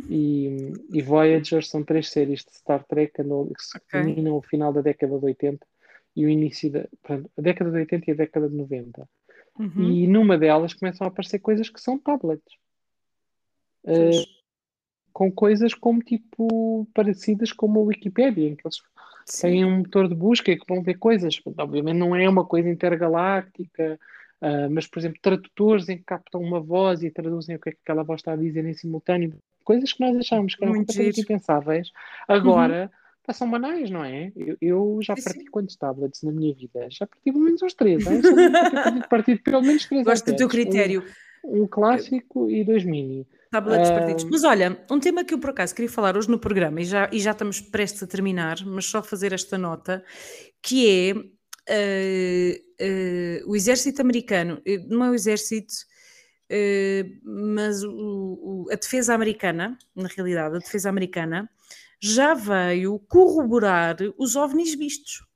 [0.09, 4.03] e, e, Voyager são três séries de Star Trek que, andam, que se okay.
[4.03, 5.67] terminam o final da década de 80
[6.17, 9.09] e o início da portanto, a década de 80 e a década de 90.
[9.59, 9.91] Uhum.
[9.91, 12.55] E numa delas começam a aparecer coisas que são tablets.
[13.85, 14.38] Uh,
[15.13, 18.83] com coisas como tipo parecidas como a Wikipedia, em que eles
[19.27, 19.49] Sim.
[19.49, 21.41] têm um motor de busca e que vão ver coisas.
[21.57, 23.99] Obviamente não é uma coisa intergaláctica,
[24.41, 27.73] Uh, mas, por exemplo, tradutores em que captam uma voz e traduzem o que é
[27.73, 29.35] que aquela voz está a dizer em simultâneo,
[29.65, 31.91] coisas que nós achávamos que eram Muito completamente impensáveis,
[32.29, 32.99] agora uhum.
[33.27, 34.33] passam banais, não é?
[34.37, 35.51] Eu, eu já parti sim.
[35.51, 36.87] quantos tablets na minha vida?
[36.89, 39.09] Já parti pelo menos uns três, é?
[39.11, 40.05] parti pelo menos três.
[40.05, 41.05] Gosto do teu critério.
[41.45, 43.27] Um, um clássico e dois mini.
[43.51, 43.95] Tablets uh...
[43.95, 44.25] partidos.
[44.25, 47.09] Mas olha, um tema que eu por acaso queria falar hoje no programa, e já,
[47.13, 50.05] e já estamos prestes a terminar, mas só fazer esta nota,
[50.63, 51.25] que é uh,
[53.45, 55.75] uh, o exército americano, eh, não é o exército,
[57.23, 61.51] mas o, o, a defesa americana, na realidade, a defesa americana,
[62.01, 65.27] já veio corroborar os ovnis vistos.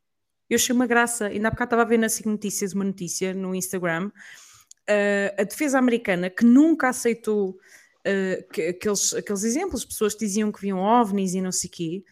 [0.48, 3.34] Eu achei uma graça, ainda há bocado estava a ver na SIG Notícias uma notícia
[3.34, 7.58] no Instagram, uh, a defesa americana que nunca aceitou
[8.06, 11.72] uh, que, aqueles, aqueles exemplos, pessoas que diziam que viam ovnis e não sei o
[11.72, 12.04] quê.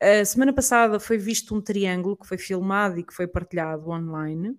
[0.00, 4.56] A semana passada foi visto um triângulo que foi filmado e que foi partilhado online.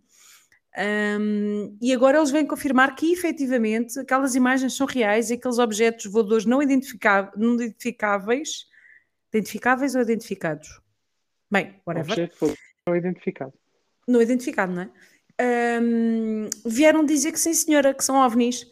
[0.77, 6.05] Um, e agora eles vêm confirmar que efetivamente aquelas imagens são reais e aqueles objetos
[6.05, 8.65] voadores não, identificá não identificáveis,
[9.33, 10.79] identificáveis ou identificados?
[11.49, 12.11] Bem, whatever.
[12.11, 13.53] Objeto não identificado.
[14.07, 14.89] Não identificado, não é?
[15.81, 18.69] Um, vieram dizer que sim, senhora, que são ovnis.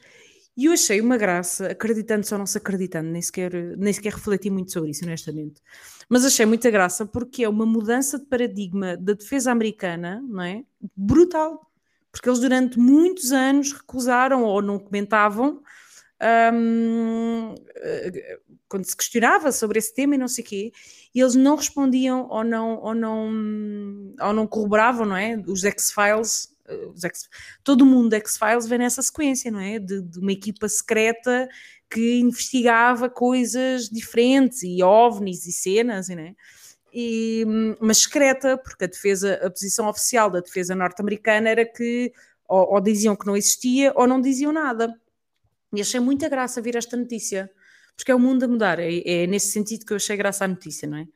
[0.58, 4.50] E eu achei uma graça, acreditando ou não se acreditando, nem sequer, nem sequer refleti
[4.50, 5.62] muito sobre isso, honestamente.
[6.10, 10.64] Mas achei muita graça porque é uma mudança de paradigma da defesa americana, não é?
[10.96, 11.70] Brutal.
[12.12, 15.62] Porque eles durante muitos anos recusaram ou não comentavam
[16.52, 17.54] um,
[18.68, 20.72] quando se questionava sobre esse tema e não sei o quê,
[21.14, 25.38] e eles não respondiam ou não, ou não, ou não corroboravam, não é?
[25.48, 26.57] Os X-Files,
[27.02, 27.30] X,
[27.64, 29.80] todo mundo X-Files vem nessa sequência, não é?
[29.80, 31.48] De, de, uma equipa secreta
[31.90, 36.36] que investigava coisas diferentes e ovnis e cenas, não é?
[36.94, 37.46] E,
[37.80, 42.12] mas secreta, porque a defesa, a posição oficial da defesa norte-americana era que
[42.48, 44.94] ou, ou diziam que não existia ou não diziam nada.
[45.74, 47.52] E achei muita graça vir esta notícia,
[47.96, 48.80] porque é o mundo a mudar.
[48.80, 51.08] É, é nesse sentido que eu achei graça à notícia, não é?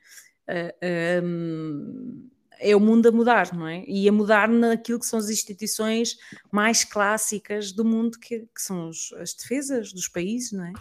[0.47, 2.29] Uh, um,
[2.61, 3.83] é o mundo a mudar, não é?
[3.87, 6.17] E a mudar naquilo que são as instituições
[6.51, 10.73] mais clássicas do mundo, que, que são os, as defesas dos países, não é?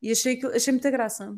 [0.00, 1.36] E achei, achei muita graça.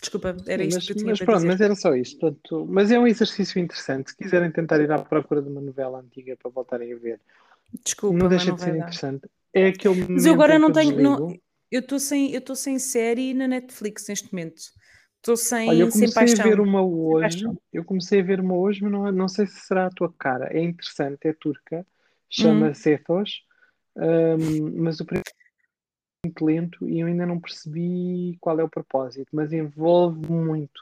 [0.00, 1.48] Desculpa, era isto mas, que eu tinha mas pronto, dizer.
[1.48, 2.18] mas era só isto.
[2.18, 4.10] Portanto, mas é um exercício interessante.
[4.10, 7.20] Se quiserem tentar ir à procura de uma novela antiga para voltarem a ver,
[7.84, 8.78] Desculpa, não deixa não de ser dar.
[8.78, 9.28] interessante.
[9.52, 11.00] É aquele Mas eu agora não tenho.
[11.00, 11.36] Não,
[11.70, 14.62] eu estou sem, eu estou sem série na Netflix neste momento.
[15.22, 16.46] Estou sem, Olha, eu sem comecei a paixão.
[16.50, 19.86] ver uma hoje, eu comecei a ver uma hoje, mas não, não sei se será
[19.86, 20.46] a tua cara.
[20.56, 21.86] É interessante, é turca,
[22.30, 22.94] chama-se Hum.
[22.94, 23.42] Ethos,
[23.96, 25.28] hum, mas o primeiro
[26.24, 30.80] é muito lento e eu ainda não percebi qual é o propósito, mas envolve muito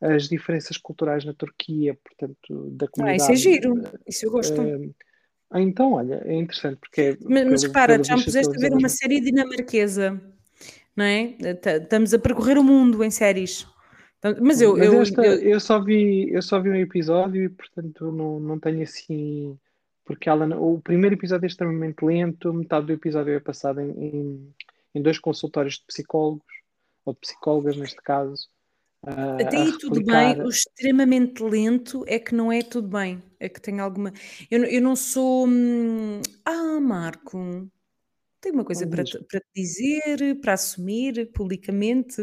[0.00, 3.16] as diferenças culturais na Turquia, portanto, da Ah, comunidade.
[3.16, 3.74] isso é giro.
[4.06, 4.62] Isso eu gosto.
[5.50, 8.72] Ah, então, olha, é interessante porque é, Mas, mas repara, já me puseste a ver
[8.72, 10.20] a uma série dinamarquesa,
[10.98, 11.36] não é?
[11.40, 13.66] Estamos a percorrer o mundo em séries.
[14.18, 17.44] Então, Mas eu, Mas eu, esta, eu- eu só vi, eu só vi um episódio
[17.44, 19.56] e, portanto, não, não tenho assim.
[20.04, 24.54] Porque ela, o primeiro episódio é extremamente lento, metade do episódio é passado em, em,
[24.94, 26.46] em dois consultórios de psicólogos,
[27.04, 28.48] ou de psicólogas neste caso.
[29.02, 33.22] até aí tudo bem, o extremamente lento é que não é tudo bem.
[33.38, 34.12] É que tem alguma.
[34.50, 35.46] Eu, não- eu não sou.
[35.46, 37.68] hum, Ah, Marco,
[38.40, 42.22] tenho uma coisa para para dizer, para assumir publicamente.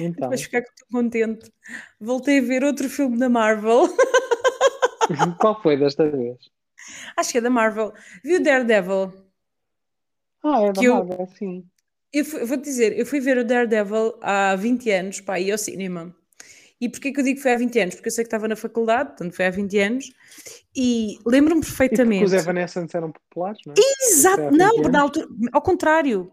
[0.00, 1.52] Então, Vais ficar contente.
[2.00, 3.86] Voltei a ver outro filme da Marvel.
[5.40, 6.38] qual foi desta vez?
[7.16, 7.92] Acho que é da Marvel.
[8.22, 9.12] Vi o Daredevil.
[10.42, 11.66] Ah, é da Que eu- Marvel, sim.
[12.12, 16.14] Eu vou-te dizer, eu fui ver o Daredevil há 20 anos, pá, e ao cinema.
[16.84, 17.94] E porquê que eu digo que foi há 20 anos?
[17.94, 20.12] Porque eu sei que estava na faculdade, portanto foi há 20 anos,
[20.76, 22.24] e lembro-me E porque perfeitamente.
[22.24, 24.04] os Evanescence eram populares, não é?
[24.06, 26.30] Exato, não, 20 na altura, ao contrário.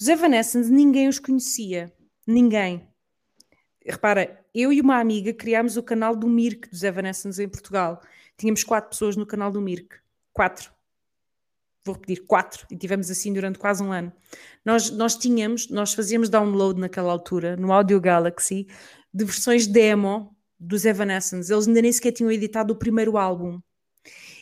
[0.00, 1.92] Os Evanescence ninguém os conhecia.
[2.26, 2.88] Ninguém.
[3.86, 8.02] Repara, eu e uma amiga criámos o canal do Mirk dos Evanescence em Portugal.
[8.36, 9.94] Tínhamos quatro pessoas no canal do Mirk.
[10.32, 10.72] Quatro.
[11.84, 12.66] Vou repetir, quatro.
[12.68, 14.12] E tivemos assim durante quase um ano.
[14.64, 18.66] Nós, nós tínhamos, nós fazíamos download naquela altura, no Audio Galaxy,
[19.14, 21.52] de versões demo dos Evanescence.
[21.52, 23.60] Eles ainda nem sequer tinham editado o primeiro álbum.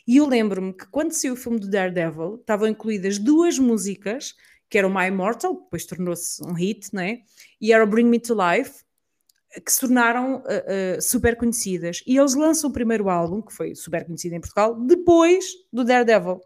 [0.06, 4.34] E eu lembro-me que quando saiu o filme do Daredevil, estavam incluídas duas músicas,
[4.68, 7.18] que era o My Immortal, que depois tornou-se um hit, né?
[7.60, 8.82] e era o Bring Me to Life,
[9.64, 12.02] que se tornaram uh, uh, super conhecidas.
[12.06, 16.40] E eles lançam o primeiro álbum, que foi super conhecido em Portugal, depois do Daredevil.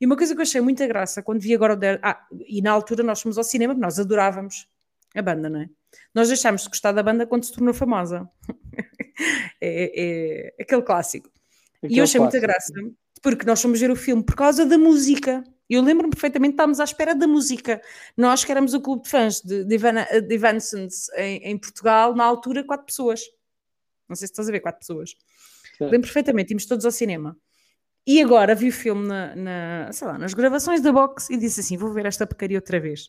[0.00, 2.60] E uma coisa que eu achei muita graça, quando vi agora o Daredevil, ah, e
[2.60, 4.66] na altura nós fomos ao cinema, porque nós adorávamos
[5.14, 5.68] a banda, não é?
[6.14, 8.28] Nós deixámos de gostar da banda quando se tornou famosa.
[9.60, 11.30] é, é aquele clássico.
[11.82, 12.72] E Aquele eu achei muita graça,
[13.22, 15.42] porque nós fomos ver o filme por causa da música.
[15.68, 17.80] Eu lembro-me perfeitamente, estávamos à espera da música.
[18.16, 22.64] Nós que éramos o clube de fãs de, de, Evanescence em, em Portugal, na altura,
[22.64, 23.22] quatro pessoas.
[24.08, 25.14] Não sei se estás a ver, quatro pessoas.
[25.78, 25.90] Certo.
[25.90, 27.36] Lembro perfeitamente, íamos todos ao cinema.
[28.06, 31.76] E agora vi o filme na, na, lá, nas gravações da box e disse assim:
[31.76, 33.08] vou ver esta porcaria outra vez.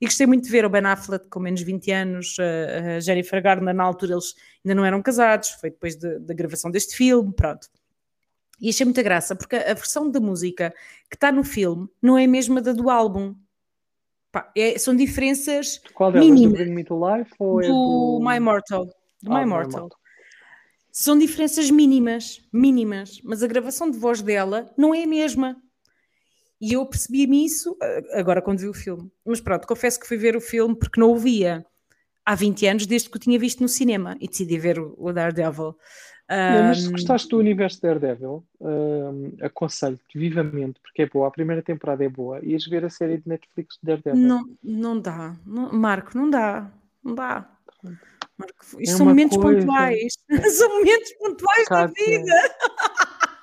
[0.00, 3.42] E gostei muito de ver o Ben Affleck com menos 20 anos, a, a Jennifer
[3.42, 4.34] Garner, na altura eles
[4.64, 7.68] ainda não eram casados, foi depois de- da gravação deste filme, pronto.
[8.60, 10.72] E achei muita graça, porque a, versão da música
[11.10, 13.34] que está no filme não é a mesma da do álbum.
[14.30, 16.28] Pá, é- são diferenças Qual delas?
[16.28, 16.58] Do Mínimas.
[16.60, 18.20] Bring Me to Life ou é do do...
[18.24, 18.86] My Immortal.
[19.20, 19.46] Do Ah, My do.
[19.48, 19.90] Immortal.
[21.00, 25.56] São diferenças mínimas, mínimas, mas a gravação de voz dela não é a mesma.
[26.60, 29.08] E eu percebi-me isso ah, agora quando vi o filme.
[29.24, 31.64] Mas pronto, confesso que fui ver o filme porque não o via
[32.26, 35.12] há 20 anos, desde que o tinha visto no cinema, e decidi ver o, o
[35.12, 35.76] Daredevil.
[36.28, 41.28] Não, mas se Um, gostaste do universo Daredevil, hum, aconselho-te vivamente, porque é boa.
[41.28, 42.44] A primeira temporada é boa.
[42.44, 44.20] Ias ver a série de Netflix de Daredevil.
[44.20, 45.36] não, não dá.
[45.46, 46.68] Não- Marco, não dá.
[47.04, 47.48] Não dá.
[48.38, 49.60] Marco, isto É são momentos coisa.
[49.60, 50.12] pontuais.
[50.56, 52.06] são momentos pontuais da Kátia.
[52.06, 52.32] vida.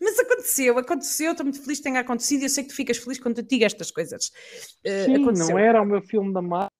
[0.00, 1.30] Mas aconteceu, aconteceu.
[1.32, 2.42] Estou muito feliz que tenha acontecido.
[2.42, 4.30] Eu sei que tu ficas feliz quando eu digo estas coisas.
[4.84, 5.48] Eh, Sim, aconteceu.
[5.50, 6.70] não era o meu filme da Marvel,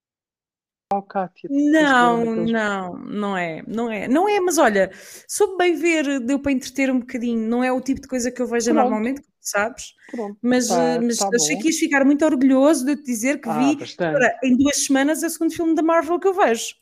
[1.09, 1.49] Kátia.
[1.51, 4.91] Não, não, não é, não é, não é, mas olha,
[5.27, 8.41] soube bem ver, deu para entreter um bocadinho, não é o tipo de coisa que
[8.41, 8.77] eu vejo Pronto.
[8.83, 11.61] normalmente, sabes, Pronto, mas, tá- eh, mas tá achei bom.
[11.61, 14.15] que ias ficar muito orgulhoso de te dizer que Ah, vi, bastante.
[14.15, 16.73] ora, em duas semanas é o segundo filme da Marvel que eu vejo.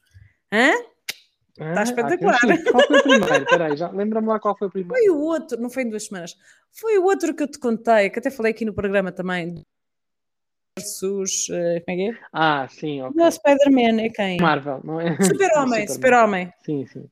[0.56, 0.72] Hã?
[1.60, 2.40] Ah, Tá ah, espetacular.
[2.40, 2.72] temos sim.
[2.72, 3.46] Qual foi o primeiro?
[3.46, 4.94] Peraí, já lembra-me lá qual foi o primeiro.
[4.94, 6.36] Foi o outro, não foi em duas semanas,
[6.72, 9.62] foi o outro que eu te contei, que até falei aqui no programa também,
[10.78, 12.20] versus, eh, como é que é?
[12.34, 13.14] Ah, sim, ok.
[13.16, 14.38] Não, Spider-Man é quem?
[14.40, 15.18] Marvel, não é?
[15.22, 15.88] Super-Homem.
[15.88, 16.54] Super-Homem.
[16.66, 17.10] Sim, sim.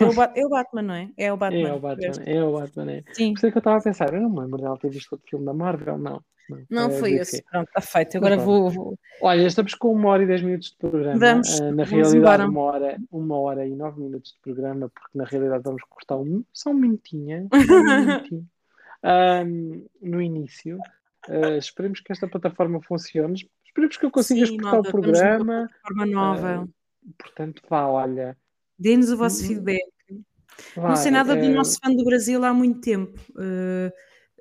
[0.00, 1.10] É o, é o Batman, não é?
[1.16, 1.60] É o Batman.
[1.68, 2.92] É o Batman, é o Batman.
[2.92, 3.04] É.
[3.12, 3.32] Sim.
[3.34, 5.12] Por isso é que eu estava a pensar, eu não me lembro dela ter visto
[5.12, 6.22] outro filme da Marvel, não.
[6.70, 7.42] Não é foi esse.
[7.44, 8.16] Pronto, está feito.
[8.16, 8.46] Agora Pronto.
[8.46, 11.18] vou, vou- Olha, estamos com uma hora e dez minutos de programa.
[11.18, 12.48] Vamos, Ah, na vamos realidade, embora.
[12.48, 16.44] uma hora, uma hora e nove minutos de programa, porque na realidade vamos cortar um,
[16.52, 18.48] só um minutinho, só um minutinho.
[19.02, 20.78] Ahm, no início.
[21.28, 23.48] Ah, esperemos que esta plataforma funcione.
[23.64, 25.68] Esperemos que eu consiga Sim, exportar o programa.
[25.86, 26.68] forma nova.
[27.18, 28.36] Portanto, vá, olha.
[28.78, 29.84] Dê-nos o vosso Hum, feedback.
[30.76, 33.18] vá, Não sei nada do eh, nosso fã do Brasil há muito tempo.
[33.38, 33.92] Eh,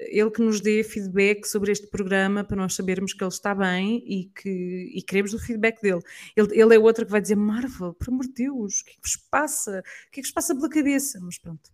[0.10, 4.04] ele que nos dê feedback sobre este programa para nós sabermos que ele está bem
[4.06, 6.02] e que e queremos o feedback dele.
[6.36, 8.94] Ele, ele é outro que vai dizer: Marvel, por amor de Deus, o que é
[8.96, 9.84] que vos passa?
[10.08, 11.20] O que é que vos passa pela cabeça?
[11.22, 11.70] Mas pronto.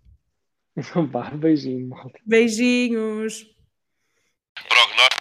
[0.75, 2.19] Então vá, beijinho, malta.
[2.25, 3.45] Beijinhos.
[4.67, 5.17] Prognóstico.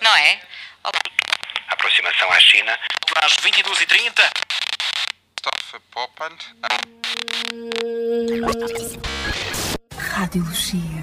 [0.00, 0.40] Não é?
[1.68, 2.78] Aproximação à China.
[3.22, 4.48] Às 22h30.
[5.48, 6.38] Christopher Poppand.
[9.98, 10.97] Rádio Lucia.